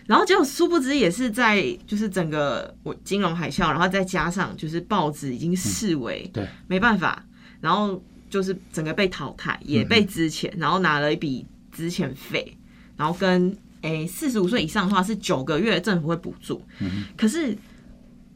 [0.05, 6.47] 然后结果殊不知也是在就是整个我金融海啸，然后再加上就是报纸已经视为、对。
[6.67, 7.25] 没办法，
[7.61, 12.55] 然后就是整个被淘汰，也被支遣，然后拿了一笔支遣费，
[12.95, 16.61] 然后跟诶四十五岁以上的话是九个月政府会补助，
[17.17, 17.57] 可是。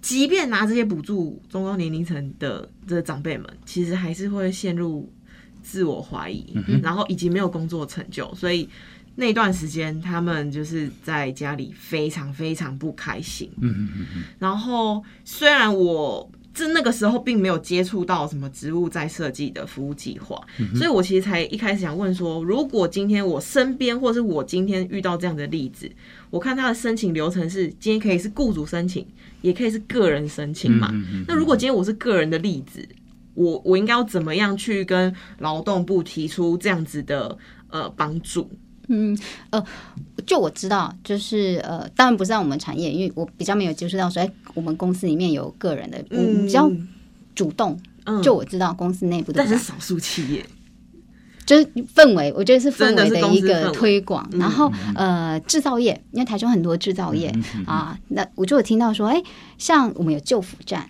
[0.02, 5.12] 即便拿这些补助，中高年龄层的的长辈们，其实还是会陷入
[5.62, 8.70] 自我怀疑，然后以及没有工作成就，所以
[9.20, 13.52] 那段时间他们就是在家里非常非常不开心。
[13.60, 20.42] 嗯嗯嗯嗯，然后虽然我这那个时候并没有接触到什么植物再设计的服务计划，
[20.74, 25.92] 所以我其实才一开始想问说，如果今天我身边或是我今天遇到这样的例子，
[26.30, 29.06] 我看他的申请流程是今天可以是雇主申请，
[29.42, 30.90] 也可以是个人申请嘛。
[30.94, 32.88] 嗯嗯那如果今天我是个人的例子，
[33.34, 37.38] 我我应该要怎么样去跟劳动部提出这样子的
[37.70, 38.50] 呃帮助？
[38.90, 39.18] 嗯，
[39.52, 39.64] 呃，
[40.26, 46.70] 就我知道，就是呃，当然不是在我们产业，因为我比较没有接触到说，哎，我们公司里面有个人的，嗯，比较
[47.34, 47.80] 主动。
[48.06, 50.44] 嗯就我知道，公司内部的但是少数企业，
[51.46, 54.28] 就是氛围，我觉得是氛围的一个推广。
[54.32, 57.32] 嗯然后呃，制造业，因为台中很多制造业
[57.68, 59.22] 啊，那我就有听到说，哎，
[59.60, 60.90] 像我们有就辅站、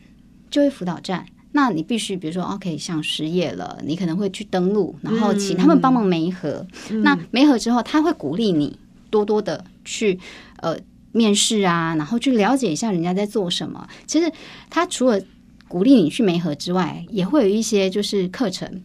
[0.49, 1.25] 就业辅导站。
[1.51, 6.65] 那你必须，比如说，OK，像失业了，你可能会去登录，然后请他们帮忙媒合。
[7.03, 8.77] 那媒合之后，他会鼓励你
[9.09, 10.19] 多多的去
[10.57, 10.77] 呃
[11.11, 13.87] 面试啊，然后去了解一下人家在做什么。
[14.05, 14.31] 其实
[14.69, 15.19] 他除了
[15.67, 18.81] 鼓励你去媒合之外，也会有一些就是课程，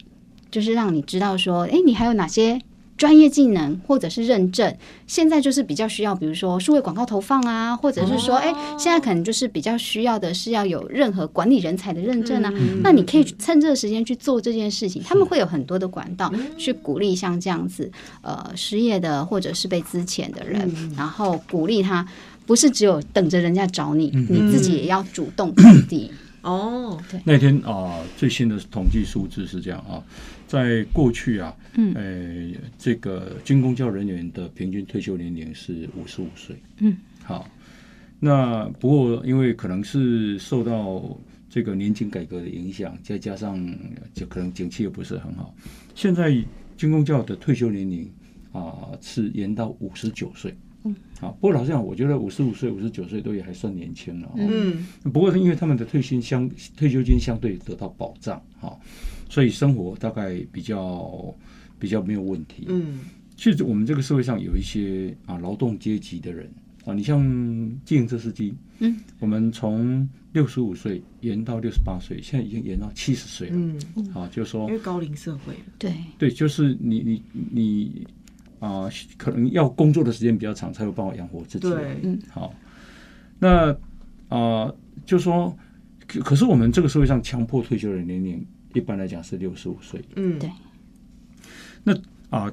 [0.49, 2.59] 就是让你知道说，哎，你还有哪些
[2.97, 4.75] 专业技能或者是认证。
[5.07, 12.51] 现在就是比较需要，比如说数位广告投放啊，或者是说，哎、现在可能就是比较需要的是要有任何管理人才的认证啊。
[12.81, 22.05] 那你可以趁这个时间去做这件事情，他们会有很多的管道去鼓励像这样子呃失业的或者是被资遣的人，然后鼓励他。
[22.47, 26.11] 不是只有等着人家找你，你自己也要主动 出地。
[26.43, 29.97] 哦，对那天啊，最新的统计数字是这样啊，
[30.47, 37.49] 在过去啊，嗯，呃，这个军工教人员的平均退休年龄是五十五岁，嗯，好，
[38.19, 41.03] 那不过因为可能是受到
[41.49, 43.57] 这个年金改革的影响，再加上
[44.13, 45.53] 就可能景气也不是很好，
[45.95, 46.31] 现在
[46.77, 48.09] 军工教的退休年龄
[48.51, 50.55] 啊是延到五十九岁。
[50.87, 54.33] 嗯，好，不过老实讲，我觉得五十五岁、五十九岁都也还算年轻了、哦。
[54.37, 54.85] 嗯。
[55.11, 58.77] 不过是因为他们的退休相退休金相对得到保障哈、
[59.29, 61.33] 所以生活大概比较
[61.79, 62.65] 比较没有问题。
[62.69, 62.99] 嗯。
[63.37, 66.49] 其实我们这个社会上有一些啊劳动阶级的人
[66.85, 67.21] 啊，你像
[67.83, 73.55] 自行车司机，嗯，我们从六十五岁延到六十八岁，现在已经延到七十岁了。
[73.57, 78.07] 嗯，啊，就是说因为高龄社会了，对，对，就是你你你
[78.59, 81.69] 啊、可能要工作的时间比较长，才有办法养活自己。
[81.69, 82.53] 对，好，
[83.37, 83.75] 那
[84.29, 84.73] 啊、
[85.05, 85.55] 就说，
[86.07, 88.43] 可可是我们这个社会上强迫退休的年龄，
[88.75, 89.99] 一般来讲是六十五岁。
[90.15, 90.51] 嗯对
[91.83, 91.95] 那
[92.29, 92.51] 啊、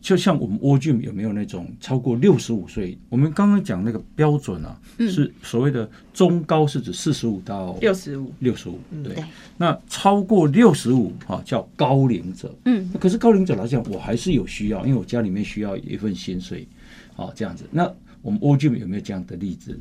[0.00, 2.98] 就像我们蜗菌有没有那种超过六十五岁？
[3.08, 9.16] 我们刚刚讲那个标准啊，是所谓的中高是指四十五到六十五，六十五，对。
[9.56, 16.66] 那超过六十五啊叫高龄者，嗯，可是高龄者来讲，我还是有需要，因为我家里面需要一份薪水，
[17.14, 17.64] 好这样子。
[17.70, 19.78] 那我们蜗菌有没有这样的例子？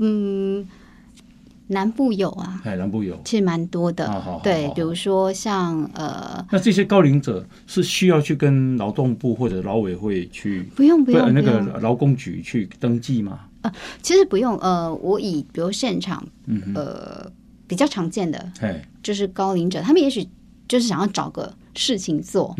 [0.00, 0.66] 嗯，
[1.68, 3.18] 南部有啊，哎，南部有。
[3.24, 4.06] 其实蛮多的。
[4.06, 13.40] 好好好好，对比如说像呃，那这些高龄者是需要去跟劳动部或者劳委会去，不用不用呃那个劳工局去登记吗？
[14.02, 14.56] 其实不用。
[14.58, 17.30] 呃，我以比如现场嗯，呃
[17.66, 20.26] 比较常见的哎，就是高龄者，他们也许
[20.66, 22.54] 就是想要找个事情做。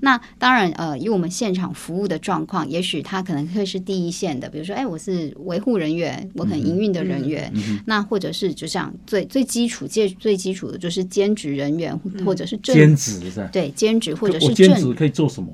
[0.00, 13.48] 那当然，呃，以我们现场服务的状况，也许他可能会是第一线的，比如说，哎，我是维护人员，我可能营运的人员，嗯那或者是就像最最基础、最最基础的就是兼职人员，或者是正兼职是？
[13.52, 15.48] 对兼职或者是正，兼职可以做什么？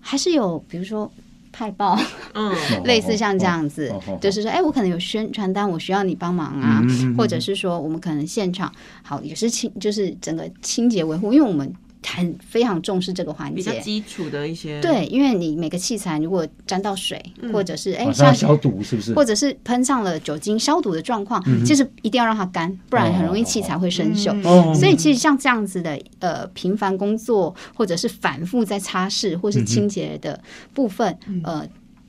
[0.00, 1.10] 还是有比如说
[1.52, 1.98] 派报，
[2.34, 6.82] 嗯，哦类似像这样子就是说，哎，我可能有宣传单，我需要你帮忙啊，
[7.18, 11.72] 或者是说，我们可能现场好也是清，就是整个清洁维护，因为我们
[12.06, 13.56] 很非常重视这个环节。
[13.56, 17.20] 比较基础的一些，对，因为你每个器材如果沾到水，
[17.52, 19.14] 或者是哎消毒是不是？
[19.14, 24.30] 或者是喷上了酒精消毒的状况，其实一定要让它干，不然很容易器材会生锈。
[24.46, 30.40] 哦，所以其实像这样子的呃频繁工作，或者是反复在擦拭或是清洁的
[30.72, 31.66] 部分，呃，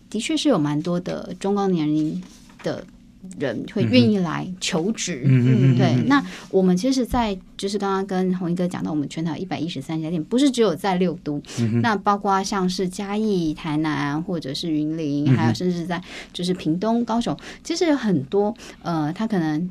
[0.09, 2.21] 的确是有蛮多的中高年龄
[2.63, 2.83] 的
[3.39, 5.21] 人会愿意来求职。
[5.77, 11.41] 对，那我们其实，在就是刚刚跟红一哥讲到，我们全台一百一十三家店，不是只有在六都，
[11.81, 16.01] 那包括像是嘉义、台南或者是云林，还有甚至在
[16.33, 19.69] 就是屏东、高雄，其实有很多呃，他可能诶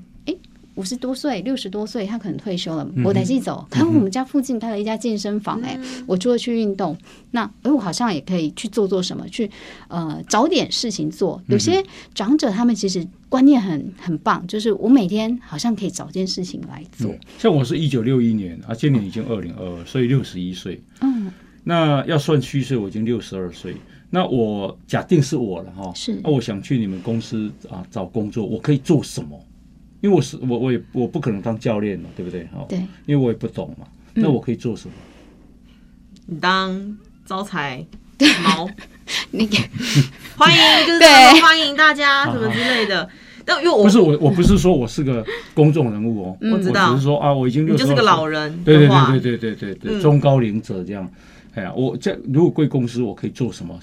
[0.76, 3.66] 五十多岁、六十多岁，他可能退休了，我得去走。
[3.68, 6.96] 可能我们家附近开了一家健身房、哎、我除了去运动，
[7.32, 9.50] 那哎，我好像也可以去做做什么，去
[9.88, 11.42] 呃找点事情做。
[11.48, 17.14] 有些长者他们其实观念很很棒，就是我每天好像可以找件事情来做。
[17.38, 20.80] 像我是一九六一年啊，今年已经二零二二，所以六十一岁。
[21.00, 21.32] 嗯，
[21.64, 23.74] 那要算虚岁，我已经六十二岁。
[24.08, 29.38] 那我假定是我了哈，是那我想去你们公司啊找工作，我可以做什么？
[30.06, 32.44] 因为我是我我也我不可能当教练嘛，对不对？
[32.44, 33.84] 哈，对，因为我也不懂嘛。
[34.14, 34.94] 那我可以做什么？
[36.26, 37.84] 你当招财
[38.44, 38.68] 猫，
[39.32, 39.48] 你
[40.38, 43.08] 欢迎就是对欢迎大家什么之类的。
[43.44, 48.24] 但因为我不是我，我不是说我是个公众人物哦， 我知道只是说啊，我已经你六十，就是个老。
[48.28, 51.10] 人对对对对对对对对，嗯中高龄者这样。
[51.54, 53.76] 哎呀，我这如果贵公司，我可以做什么？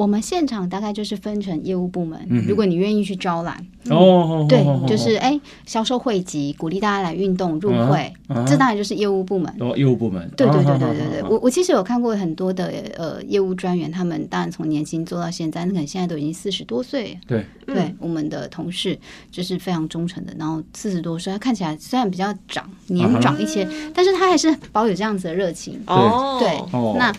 [0.00, 3.54] 我们现场大概就是分成业务部门，嗯如果你愿意去招揽，
[3.90, 9.54] 哦，对哦，就是哎销售会籍，鼓励大家来运动入会，啊啊这当然就是业务部门。
[9.60, 10.26] 哦，业务部门。
[10.38, 17.18] 对对对啊对对对，我我其实有看过很多的呃业务专员，他们当然从年轻做到现在，那可能现在都已经四十多岁。
[17.26, 17.74] 对，嗯。
[17.74, 18.98] 对，我们的同事
[19.30, 25.78] 就是非常忠诚的，然后四十多岁，他看起来虽然比较长年长一些，但是他还是保有这样子的热情。
[25.86, 26.96] 哦，对，哦。
[26.98, 27.12] 那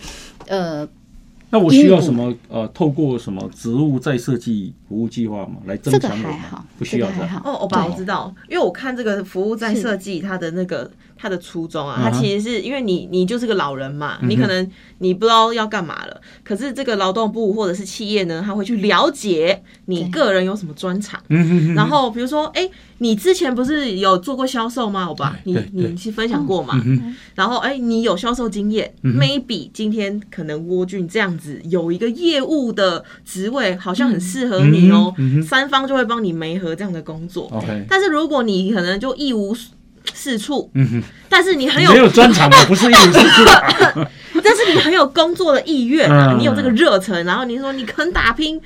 [0.48, 0.88] 呃
[1.52, 2.34] 那我需要什么？
[2.48, 6.28] 呃，透过什么职务再设计服务计划嘛，来增这个强我吗？
[6.40, 7.40] 还好，不需要还好。
[7.44, 14.66] 哦，欧巴我知道，因为我看这个服务再设计它的那个它的初衷啊，它其实是因为你你就是个老人嘛，你可能
[14.98, 21.22] 你不知道要干嘛了，可是这个劳动部或者是企业呢，他会去了解你个人有什么专长。
[21.76, 22.66] 然后比如说，哎，
[22.98, 25.04] 你之前不是有做过销售吗？
[25.04, 26.82] 欧巴，你你是分享过嘛？
[27.34, 37.48] 然后哎，你有销售经验、m a y b e 今天可能蜗俊这样子有一个业务的职位，好像很适合你哦，嗯哼嗯三方就会帮你媒合这样的工作。
[37.52, 39.54] ，OK，但是如果你可能就一无
[40.14, 43.44] 是处，嗯哼，但是你很有没有专长，我 不是一无是处。
[43.44, 44.10] 的。
[44.44, 48.60] 但是你很有工作的意愿你有这个热忱，然后你说你肯打拼，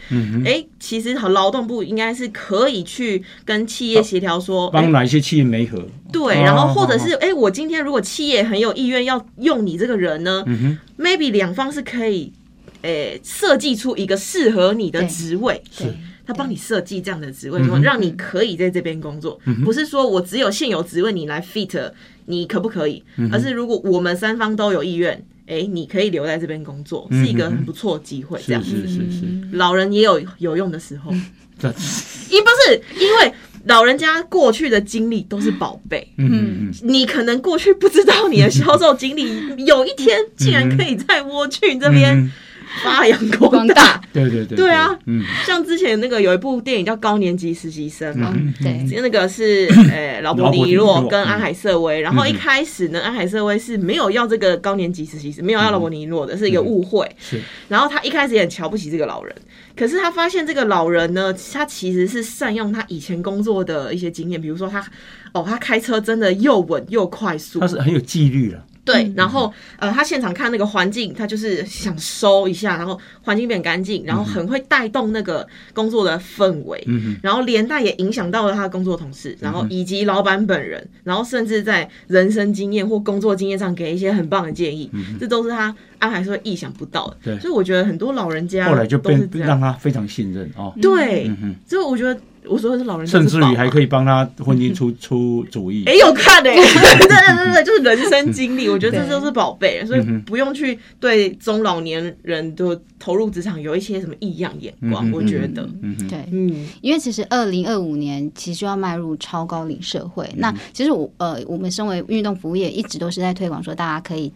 [0.44, 5.84] 哎、其实好劳动部应该是可以去跟企业协调说，哎帮哪一些企业媒合？
[6.10, 12.32] 对，哦然后或者是哎、我今天如果企业很有意愿要用你这个人呢、嗯，m a y b e 两方是可以，
[12.82, 15.88] 诶、设计出一个适合你的对职位，对
[16.26, 21.92] 他帮你设计这样的职位，说让你可以在这边工作，不是说我只有现有职位你来 fit，
[22.26, 23.02] 你可不可以？
[23.16, 28.40] 嗯而是如果我们三方都有意愿，哎、你可以留在这边工作，是一个很不错的机会。
[28.44, 31.12] 这样，是是是是，老人也有有用的时候，
[31.58, 31.68] 这，
[32.30, 33.32] 因不是因为
[33.66, 36.12] 老人家过去的经历都是宝贝。
[36.18, 39.28] 嗯嗯嗯，你可能过去不知道你的销售经历，
[39.64, 42.32] 有一天竟然可以在蜗苣这边，嗯
[42.82, 43.74] 发扬光光大。
[43.74, 44.02] 大。
[44.12, 44.56] 对对对。
[44.56, 57.10] 对啊，嗯，像之前那个有一部电影叫《高年级实习生》嘛，嗯，对，那个是 呃劳勃劳勃迪迪洛跟安海瑟薇，然后一开始呢，安海瑟薇是没有要这个高年级实习生，没有要劳勃尼洛的，是一个误会。
[57.18, 57.40] 是。
[57.68, 59.34] 然后他一开始也很瞧不起这个老人，
[59.76, 64.84] 可是他发现这个老人呢，他其实是善用他以前工作的一些经验，比如说他
[65.32, 67.60] 哦，他开车真的又稳又快速。
[67.60, 87.16] 他，是很有纪律了，对，然后呃，他现场看那个环境，他就是想收一下，然后环境变干净，然后很会带动那个工作的氛围，嗯然后连带也影响到了他的工作同事，然后以及老板本人，然后甚至在人生经验或工作经验上给一些很棒的建议，这都是他安排说意想不到的。
[87.24, 87.39] 对。
[87.41, 92.16] 所以我觉得很多老人家后来就变都是，让他非常信任哦，对，嗯，所以我觉得
[92.49, 95.84] 我说的是老人家甚至于还可以帮他婚姻出 出主意。
[95.86, 105.11] 哎、，有看哎、对对对对，就是人生经历， 我觉得这对都是宝贝，所以不用去对中老年人的投入职场有一些什么异样眼光。
[105.12, 105.68] 我觉得，
[106.09, 106.24] 对。
[106.32, 114.32] 嗯，因为其实二零二五年其实就要迈入超高龄社会，那其实我呃，我们身为运动服务业，一直都是在推广说大家可以。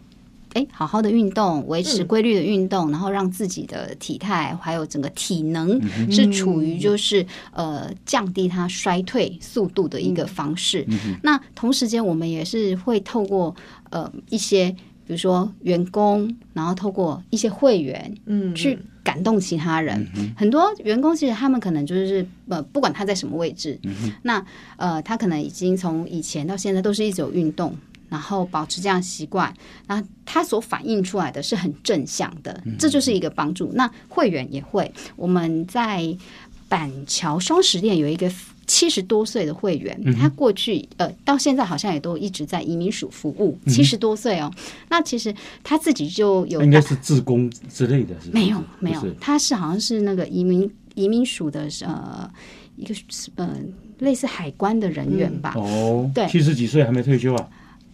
[0.53, 5.79] 哎，好好的运动，维持嗯规律的运动，然后让自己的体态还有整个体能
[6.11, 10.85] 是处于就是呃降低它衰退速度的一个方式。
[11.23, 13.55] 那同时间，我们也是会透过
[13.91, 14.69] 呃一些
[15.05, 20.05] 比如说员工，然后透过一些会员，嗯去感动其他人。
[20.35, 23.79] 很多员工其实他们可能就是呃，不管他在什么位置，
[24.23, 24.45] 那
[24.77, 27.73] 呃，他可能已经从以前到现在都是一直有运动。
[28.11, 29.51] 然后保持这样习惯，
[29.87, 33.71] 那他所反映出来的是很正向的，这就是一个帮助。
[33.73, 36.13] 那会员也会，我们在
[36.67, 38.29] 板桥双十店有一个
[38.67, 44.51] 七十多岁的会员，他过去呃到现在好像也都一直在移民署服务，七十多岁哦。
[44.89, 45.33] 那其实
[45.63, 52.29] 他自己就有应该是自工之类的，是没有没有，他是好像是那个移民移民署的呃
[52.75, 52.93] 一个
[53.35, 53.55] 呃
[53.99, 56.27] 类似海关的人员吧，哦，对。
[56.27, 57.49] 七十几岁还没退休啊，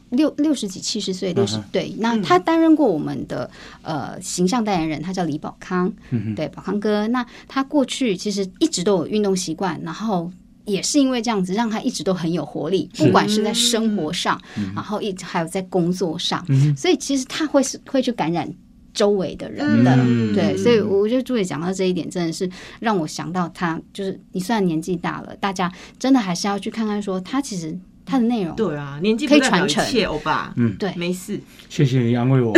[0.09, 1.63] 六六十几七十岁六十、嗯哼。
[1.71, 3.49] 对，那他担任过我们的
[3.81, 7.07] 呃形象代言人，他叫李宝康，嗯对宝康哥。
[7.07, 10.31] 那他过去其实一直都有运动习惯，然后。
[10.67, 14.37] 也是因为这样子，让他一直都很有活力，不管是在生活上，
[14.75, 16.45] 然后一直还有在工作上，
[16.75, 18.53] 所以其实他会是会去感染
[18.93, 20.35] 周围的人的，嗯。
[20.35, 22.49] 对，所以我觉得朱姐讲到这一点，真的是
[22.81, 27.73] 让我想到他，就是你虽然年纪大了，大家真的还是要去看看说他其实
[28.07, 29.85] 他的内容，对啊，年纪可以传承。
[29.85, 30.73] 切，欧巴，嗯。
[30.79, 30.91] 对。
[30.95, 31.39] 没事。
[31.69, 32.53] 谢谢你安慰我，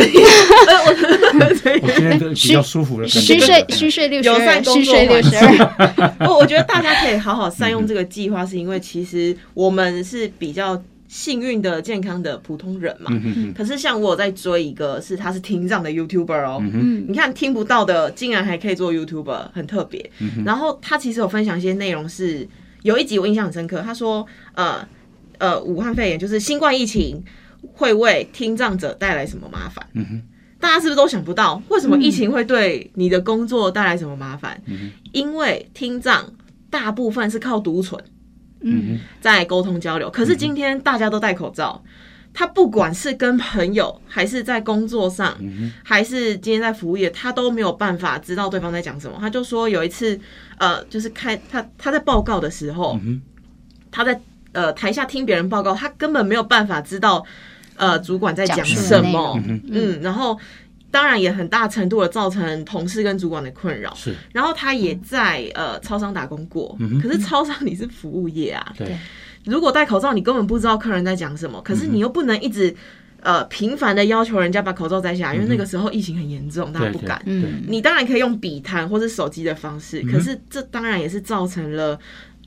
[1.82, 3.20] 我今天都比较舒服了，感觉。
[3.20, 13.10] 虚岁虚岁六十二，虚岁六十二，我 我觉得大家可以好好善用这个计划，是因为其实我们是比较幸运的、健康的普通人嘛。
[13.52, 20.08] 可是像我有在追一个是他是听障的 YouTuber 哦，嗯你看听不到的竟然还可以做 YouTuber，很特别。
[20.46, 22.48] 然后他其实有分享一些内容是，
[22.82, 24.24] 有一集我印象很深刻，他说
[24.54, 24.86] 呃
[25.40, 27.20] 呃武汉肺炎就是新冠疫情
[27.72, 29.84] 会为听障者带来什么麻烦？
[30.60, 34.62] 大家是不是都想不到，为什么疫情会对你的工作带来什么麻烦？
[35.12, 36.30] 因为听障
[36.68, 37.98] 大部分是靠独存，
[38.60, 40.10] 嗯，在沟通交流。
[40.10, 41.82] 可是今天大家都戴口罩，
[42.34, 45.34] 他不管是跟朋友，还是在工作上，
[45.82, 49.16] 还是今天在服务业，他都没有办法知道对方在讲什么。
[49.18, 50.20] 他就说有一次，
[50.58, 53.00] 呃，就是开他他在报告的时候，
[53.90, 54.20] 他在
[54.52, 57.24] 呃台下听别人报告，他根本没有办法知道
[57.76, 59.40] 呃主管在讲什么，
[59.70, 60.38] 嗯，然后。
[60.92, 64.12] 当然也很大程度的造成同事跟主管的困扰，是。
[64.32, 68.98] 然后他也在呃超商打工过，可是超商你是服务业啊，对，
[69.44, 72.74] 如果戴口罩，你根本不知道客人在讲什么，可是你又不能一直
[73.20, 77.22] 呃频繁的要求人家把口罩摘下来，因为那个时候疫情很严重，大家不敢。
[77.24, 77.62] 嗯。
[77.68, 81.96] 你当然可以用笔谈或是手机的方式，可是这当然也是造成了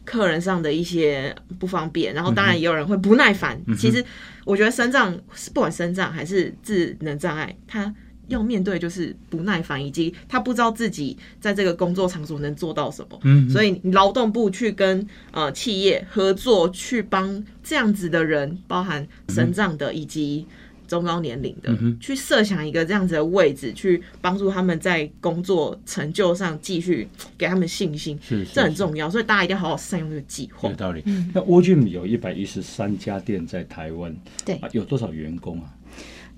[0.05, 3.59] 客人上的一些不方便，然后当然也有人会不耐烦。
[3.77, 4.03] 其实
[4.45, 5.17] 我觉得身障
[5.53, 7.93] 不管身障还是智能障碍，他
[8.27, 13.19] 要面对就是不耐烦，以及他不知道自己在这个工作场所能做到什么。
[13.23, 20.47] 嗯所以劳动部去跟呃企业合作，去帮这样子的人，包含身障的以及
[20.87, 27.07] 中高年龄的，嗯去设想一个这样子的位置，去帮助他们在工作成就上继续
[27.37, 29.09] 给他们信心，是是这很重要。
[29.09, 30.75] 所以大家一定要好好善用这个计划有。
[30.75, 31.03] 道理。
[31.33, 34.15] 那 w o g y m 有一百一十三家店在台湾，
[34.45, 35.73] 对啊，有多少员工啊？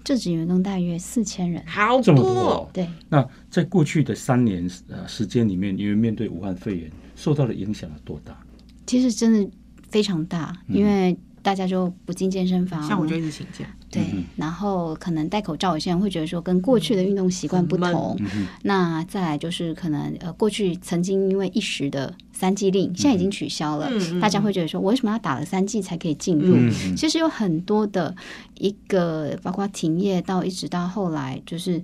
[0.04, 2.70] 正职员工大约四千人，好这么多。
[2.72, 8.38] 对，那在过去的三年呃时间里面，因为面对武汉肺炎，受到的影响有多大？
[8.86, 9.50] 其实真的
[9.90, 14.02] 非常大，嗯因为大家就不进健身房，像我就一直请假，对，
[14.36, 18.20] 然后可能戴口罩，有些人会觉得说跟过去的运动习惯不同。
[18.64, 26.58] 那再来就是可能呃，过去曾经因为一时的三季令，现在已经取消了，大家会觉得说，我为什么要打了三季才可以进入？
[26.98, 28.16] 其实有很多的
[28.58, 31.80] 一个，包括停业到一直到后来，就是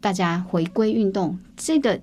[0.00, 2.00] 大家回归运动这个。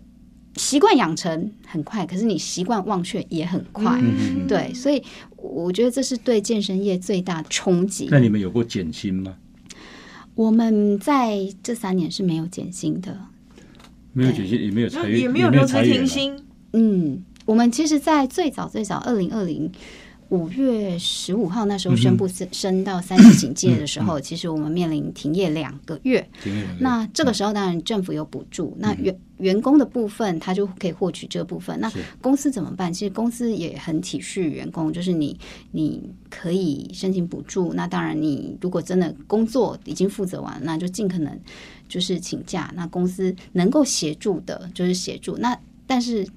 [0.58, 4.02] 习惯养成很快，可是你习惯忘却也很快，
[4.48, 5.04] 对，所以
[5.54, 8.08] 我觉得这是对健身业最大的冲击。
[8.10, 9.36] 那你们有过减薪吗？
[10.34, 13.18] 我们在这三年是没有减薪的，
[14.14, 16.36] 没有减薪，也没有裁员，也没有留职停薪。
[16.74, 19.72] 嗯，我们其实，在最早最早二零二零。
[20.30, 26.28] 五月十五号那时候宣布升升到三级警戒的时候，其实我们面临停业两个月。
[26.80, 31.80] 那这个时候当然政府有补助，那员员工的部分他就可以获取这部分。
[31.80, 32.92] 那公司怎么办？
[32.92, 35.38] 其实公司也很体恤员工，就是你
[35.72, 37.74] 你可以申请补助。
[37.74, 41.40] 那当然，你如果真的工作已经负责完，那就尽可能
[41.88, 42.72] 就是请假。
[42.76, 45.38] 那公司能够协助的，就是协助。
[45.38, 45.56] 那
[45.86, 46.28] 但是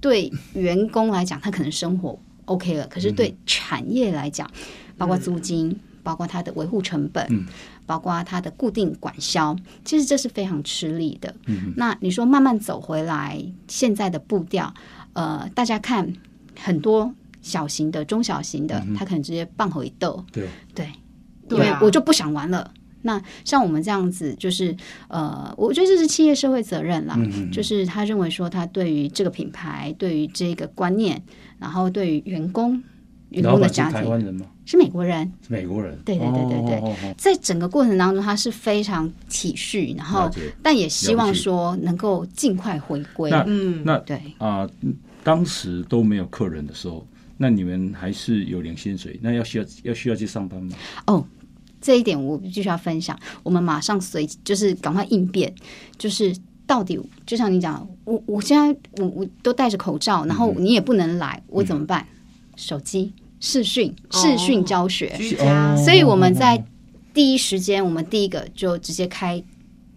[0.00, 2.16] 对员工来讲，他可能生活。
[2.46, 4.50] OK 了，可是对产业来讲，
[4.96, 7.46] 包括租金，包括它的维护成本，
[7.86, 11.34] 包括它的固定管销，其实这是非常吃力的。
[11.76, 14.72] 那你说慢慢走回来，现在的步调，
[15.12, 16.12] 呃，大家看
[16.58, 20.48] 很多小型的、中小型的，他可能直接棒回豆，对。
[21.46, 22.72] 对，因为我就不想玩了。
[23.04, 24.76] 那像我们这样子，就是
[25.08, 27.16] 呃，我觉得这是企业社会责任啦，
[27.52, 31.22] 就是他认为说他对于这个品牌，对于这个观念。
[31.56, 32.82] 然后对于员工，
[33.30, 34.44] 员工的家庭，台湾人吗？
[34.66, 35.96] 是美国人，是美国人。
[36.04, 40.30] 对对对对对，在整个过程当中，他是非常体恤，然后
[40.62, 43.30] 但也希望说能够尽快回归。
[43.30, 44.68] 那嗯，那对啊，
[45.22, 47.06] 当时都没有客人的时候，
[47.38, 50.76] 那你们还是有领薪水，那要需要要需要去上班吗？
[51.06, 51.26] 哦，
[51.84, 55.54] 这一点我必须要分享，我们马上随就是赶快应变，
[55.98, 56.34] 就是。
[56.66, 62.06] 到底就像你讲，我我现在我我都戴着口罩，然后你也不能来，我怎么办？
[62.56, 65.14] 手机视讯视讯教学，
[65.84, 66.64] 所以我们在
[67.12, 69.44] 第一时间，我们第一个就直接开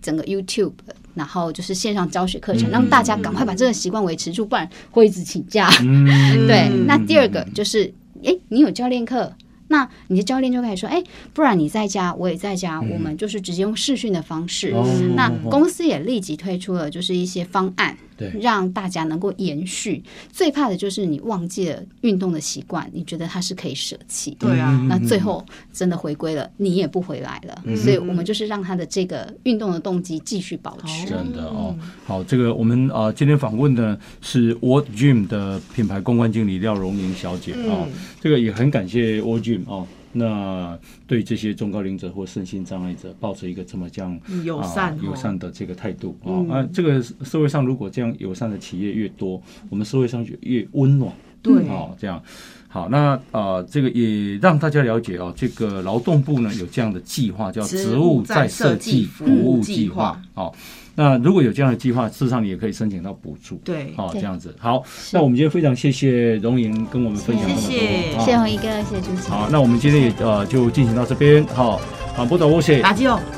[0.02, 0.74] 整个 YouTube，
[1.16, 5.70] 然后就是线上教学课程，让大家赶快把这个习惯维持住，不然会一直请假。
[6.50, 7.94] 对，那第二个就是，
[8.26, 9.34] 哎，你有教练课。
[9.70, 11.04] 那你的教练就开始说，哎，
[11.34, 14.74] 不然你在家，我也在家，我们就是直接用视讯的方式。
[15.16, 17.98] 那公司也立即推出了就是一些方案。
[18.18, 20.04] 对，让大家能够延续。
[20.32, 24.36] 最怕的就是你忘记了运动的习惯，你觉得它是可以舍弃。
[24.40, 27.64] 对啊，那最后真的回归了，你也不回来了。
[27.78, 31.06] 所以我们就是让他的这个运动的动机继续保持。
[31.06, 37.86] 真的哦，好，这个我们啊今天访问的是 World Gym 的品牌公关经理廖荣莹小姐啊，
[38.20, 39.86] 这个也很感谢 World Gym 啊。
[40.14, 51.12] 那对这些中高龄者或身心障碍者，抱着一个这么这样友善友善的这个态度啊啊，这个社会上如果这样友善的企业越多，我们社会上就越温暖。
[51.40, 52.22] 对啊，这样
[52.68, 60.20] 好，那呃，这个也让大家了解哦，这个劳动部呢有这样的计划，叫植物再设计服务计划。
[60.34, 60.54] 好，
[60.98, 63.58] 那如果有这样的计划，事实上你也可以申请到补助。
[63.64, 64.54] 对，好，这样子。
[64.58, 64.84] 好，
[65.14, 69.30] 那我们今天非常谢谢荣莹跟我们分享这么多，谢谢红一哥，谢谢支持。
[69.30, 71.46] 好，那我们今天也呃就进行到这边。
[71.54, 71.80] 好，
[72.16, 72.82] 好，不打我谢，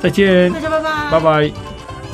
[0.01, 1.78] 再见，大家拜拜，拜拜。